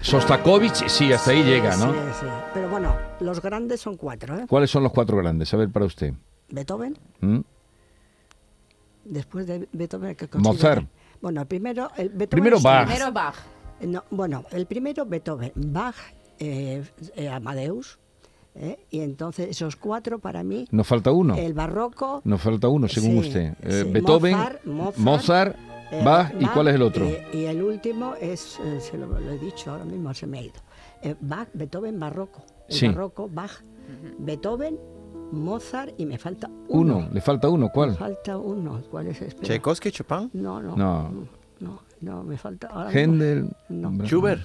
Sostakovich, 0.00 0.88
sí, 0.88 1.12
hasta 1.12 1.30
ahí 1.30 1.42
llega, 1.44 1.76
¿no? 1.76 1.92
Sí, 1.92 1.98
sí. 2.20 2.26
Pero 2.52 2.68
bueno, 2.68 2.94
los 3.20 3.40
grandes 3.40 3.80
son 3.80 3.96
cuatro, 3.96 4.36
¿eh? 4.38 4.46
¿Cuáles 4.48 4.70
son 4.70 4.82
los 4.82 4.92
cuatro 4.92 5.16
grandes? 5.16 5.52
A 5.54 5.56
ver, 5.56 5.70
para 5.70 5.86
usted. 5.86 6.12
Beethoven, 6.50 6.98
¿Mm? 7.20 7.38
después 9.04 9.46
de 9.46 9.68
Beethoven 9.72 10.14
que 10.16 10.28
Mozart. 10.38 10.86
Bueno, 11.20 11.40
el 11.42 11.46
primero, 11.46 11.88
el 11.96 12.08
Beethoven 12.10 12.28
Primero 12.28 12.60
Bach. 12.60 12.86
Primero 12.86 13.12
Bach. 13.12 13.34
No, 13.80 14.04
bueno, 14.10 14.44
el 14.50 14.66
primero 14.66 15.06
Beethoven, 15.06 15.52
Bach, 15.54 15.94
eh, 16.38 16.82
eh, 17.16 17.28
Amadeus, 17.28 17.98
¿eh? 18.54 18.78
y 18.90 19.00
entonces 19.00 19.48
esos 19.50 19.76
cuatro 19.76 20.18
para 20.18 20.42
mí, 20.42 20.66
Nos 20.70 20.86
falta 20.86 21.10
uno. 21.12 21.34
el 21.36 21.54
barroco, 21.54 22.20
Nos 22.24 22.40
falta 22.40 22.68
uno, 22.68 22.88
según 22.88 23.12
Sí, 23.22 23.28
usted. 23.28 23.54
Eh, 23.62 23.82
sí, 23.84 23.90
Beethoven, 23.90 24.32
Mozart, 24.36 24.64
Mozart, 24.64 24.98
Mozart, 24.98 25.56
eh, 25.92 26.02
Bach, 26.04 26.32
¿y 26.40 26.46
cuál 26.46 26.68
es 26.68 26.74
el 26.74 26.82
otro? 26.82 27.06
Y, 27.32 27.38
y 27.38 27.44
el 27.46 27.62
último 27.62 28.14
es, 28.20 28.58
se 28.80 28.96
lo, 28.98 29.06
lo 29.06 29.30
he 29.30 29.38
dicho 29.38 29.70
ahora 29.70 29.84
mismo, 29.84 30.12
se 30.14 30.26
me 30.26 30.38
ha 30.38 30.42
ido. 30.42 30.54
Eh, 31.02 31.14
Bach, 31.20 31.48
Beethoven, 31.52 31.98
barroco. 32.00 32.44
El 32.68 32.74
Sí. 32.74 32.86
barroco, 32.88 33.28
Bach, 33.28 33.62
Beethoven, 34.18 34.78
Mozart 35.32 35.94
y 35.98 36.06
me 36.06 36.18
falta 36.18 36.48
uno. 36.68 36.96
Uno, 36.98 37.08
le 37.12 37.20
falta 37.20 37.48
uno, 37.48 37.66
Me 37.66 37.72
¿cuál? 37.72 37.96
falta 37.96 38.36
uno. 38.38 38.82
¿Cuál 38.90 39.08
es? 39.08 39.20
Espera. 39.20 39.42
Tchaikovsky, 39.48 39.90
Chopin, 39.90 40.30
No, 40.32 40.62
no, 40.62 40.76
No. 40.76 41.10
no, 41.10 41.26
no, 41.60 41.80
no, 42.00 42.22
me 42.22 42.36
falta. 42.38 42.68
ahora 42.68 42.90
Händel. 42.92 43.48
No. 43.68 43.90
Schubert. 44.06 44.42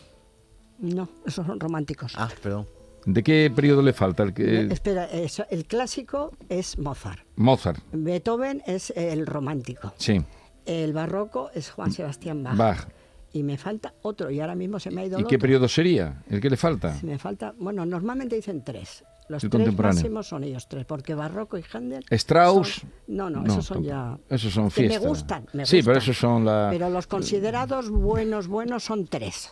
No, 0.80 1.08
esos 1.26 1.46
son 1.46 1.60
románticos. 1.60 2.14
Ah, 2.18 2.30
perdón. 2.42 2.66
¿De 3.14 3.24
qué 3.24 3.52
periodo 3.56 3.82
le 3.82 3.94
falta? 3.94 4.24
El 4.24 4.34
que, 4.34 4.62
Espera, 4.72 5.06
eso, 5.06 5.46
el 5.50 5.66
clásico 5.66 6.32
es 6.48 6.78
Mozart. 6.78 7.22
Mozart, 7.36 7.80
Beethoven 7.92 8.62
es 8.68 8.92
el 8.96 9.26
romántico. 9.26 9.94
sí. 9.98 10.22
El 10.66 10.94
barroco 10.94 11.50
es 11.56 11.72
Juan 11.72 11.92
Sebastián 11.92 12.44
Bach. 12.44 12.56
Bach. 12.56 12.88
Y 13.34 13.42
me 13.42 13.58
falta 13.58 13.94
otro, 14.04 14.30
y 14.30 14.40
ahora 14.40 14.54
mismo 14.54 14.80
se 14.80 14.92
me 14.92 15.02
ha 15.02 15.06
ido 15.06 15.18
¿Y 15.18 15.22
el 15.22 15.28
qué 15.28 15.36
otro. 15.38 15.42
periodo 15.42 15.68
sería? 15.68 16.22
¿El 16.30 16.40
que 16.42 16.50
le 16.50 16.58
falta? 16.58 16.96
Me 17.02 17.18
falta, 17.18 17.56
bueno, 17.58 17.86
normalmente 17.88 18.36
dicen 18.36 18.64
tres. 18.64 19.04
Los 19.30 19.44
El 19.44 19.50
tres 19.52 19.60
contemporáneo. 19.62 19.96
máximos 20.02 20.28
son 20.28 20.44
ellos 20.44 20.68
tres, 20.68 20.86
porque 20.86 21.14
barroco 21.14 21.58
y 21.58 21.64
Händel. 21.72 22.04
Strauss. 22.10 22.82
son- 22.82 22.90
no, 23.08 23.30
no, 23.30 23.46
esos 23.46 23.64
son 23.66 23.84
ya. 23.84 24.18
Esos 24.28 24.52
son 24.52 24.70
que 24.72 24.88
me 24.88 24.98
gustan, 24.98 25.46
me 25.54 25.66
Sí, 25.68 25.82
pero 25.84 26.00
esos 26.00 26.18
son 26.18 26.46
la. 26.46 26.70
Pero 26.72 26.90
los 26.90 27.06
considerados 27.06 27.90
buenos, 27.92 28.48
buenos 28.48 28.84
son 28.84 29.06
tres. 29.08 29.50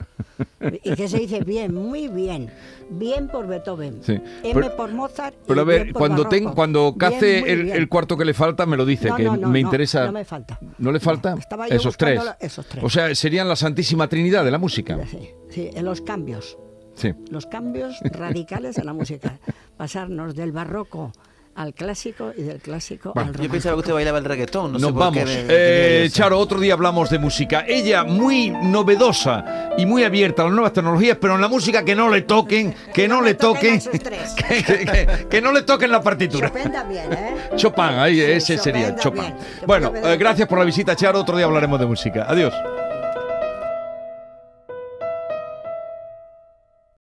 y 0.84 0.96
que 0.96 1.08
se 1.08 1.20
dice 1.20 1.42
bien, 1.42 1.76
muy 1.76 2.08
bien. 2.08 2.50
Bien 2.90 3.28
por 3.28 3.46
Beethoven. 3.48 4.00
Sí. 4.04 4.14
M 4.14 4.24
Pero- 4.54 4.76
por 4.76 4.92
Mozart. 4.92 5.36
y 5.36 5.48
Pero 5.48 5.62
a 5.62 5.64
bien 5.64 5.84
ver, 5.84 5.94
por 5.94 6.00
cuando, 6.00 6.24
barroco. 6.24 6.30
ten- 6.36 6.54
cuando 6.56 6.96
cace 6.98 7.40
el, 7.78 7.88
cuarto 7.88 8.18
que 8.18 8.26
le 8.26 8.34
falta, 8.34 8.66
me 8.66 8.78
lo 8.78 8.86
dice, 8.86 9.10
No, 9.10 9.16
que 9.16 9.24
no, 9.26 9.38
me 9.50 9.60
interesa. 9.60 10.06
no 10.08 10.12
me 10.12 10.26
falta. 10.26 10.60
¿No 10.80 10.92
le 10.92 11.00
falta? 11.00 11.36
estaba 11.38 11.68
yo 11.68 11.76
esos 11.76 11.96
tres. 11.98 12.20
esos 12.40 12.66
tres. 12.66 12.84
O 12.84 12.90
sea, 12.90 13.14
serían 13.14 13.48
la 13.48 13.56
Santísima 13.56 14.08
Trinidad 14.08 14.44
de 14.44 14.50
la 14.52 14.58
música. 14.58 14.98
Sí, 15.10 15.30
sí, 15.50 15.70
en 15.72 15.86
los 15.86 16.02
cambios. 16.02 16.58
Sí. 16.98 17.14
Los 17.30 17.46
cambios 17.46 17.98
radicales 18.12 18.78
en 18.78 18.86
la 18.88 18.94
música. 18.94 19.38
Pasarnos 19.78 20.36
del 20.36 20.52
barroco 20.52 21.12
al 21.56 21.74
clásico 21.74 22.34
y 22.38 22.44
del 22.44 22.60
clásico 22.60 23.14
Bueno, 23.16 23.30
al 23.30 23.34
Yo 23.34 23.38
romántico. 23.38 23.52
pensaba 23.54 23.76
que 23.76 23.80
usted 23.80 23.94
bailaba 23.94 24.18
el 24.20 24.26
reggaetón, 24.26 24.74
no 24.74 24.78
Nos 24.80 24.90
sé 24.90 24.94
por 24.94 25.00
vamos. 25.00 25.18
qué. 25.18 25.26
de- 25.26 25.42
Eh, 25.42 25.46
tenía 25.48 26.04
eso. 26.06 26.16
Charo, 26.16 26.38
otro 26.40 26.60
día 26.60 26.74
hablamos 26.74 27.10
de 27.10 27.18
música. 27.18 27.66
Ella 27.68 28.04
muy 28.04 28.50
novedosa 28.52 29.72
y 29.76 29.86
muy 29.88 30.04
abierta 30.04 30.44
a 30.44 30.46
las 30.46 30.54
nuevas 30.54 30.74
tecnologías, 30.74 31.18
pero 31.20 31.34
en 31.34 31.42
la 31.42 31.48
música 31.48 31.84
que 31.84 31.96
no 31.96 32.10
le 32.10 32.22
toquen, 32.22 32.76
que 32.94 33.08
no 33.08 33.22
le 33.24 33.34
toquen, 33.34 33.76
esos 33.76 34.00
tres. 34.00 34.34
que, 34.38 34.64
que- 34.64 34.86
que- 34.86 35.28
que 35.30 35.42
no 35.42 35.52
le 35.52 35.64
toquen 35.64 35.90
la 35.92 36.02
partitura. 36.02 36.50
Chopin 36.50 36.72
también, 36.72 37.12
¿eh? 37.14 37.36
Chopin, 37.56 37.84
ahí 37.86 38.22
ese 38.22 38.58
Chopin 38.58 38.64
sería 38.74 38.96
Chopin. 38.96 39.34
Bueno, 39.66 39.92
eh, 39.96 40.16
gracias 40.18 40.48
por 40.48 40.60
la 40.60 40.66
visita, 40.66 40.96
Charo. 40.96 41.22
Otro 41.22 41.38
día 41.38 41.46
hablaremos 41.48 41.80
de 41.80 41.86
música. 41.88 42.26
Adiós. 42.30 42.54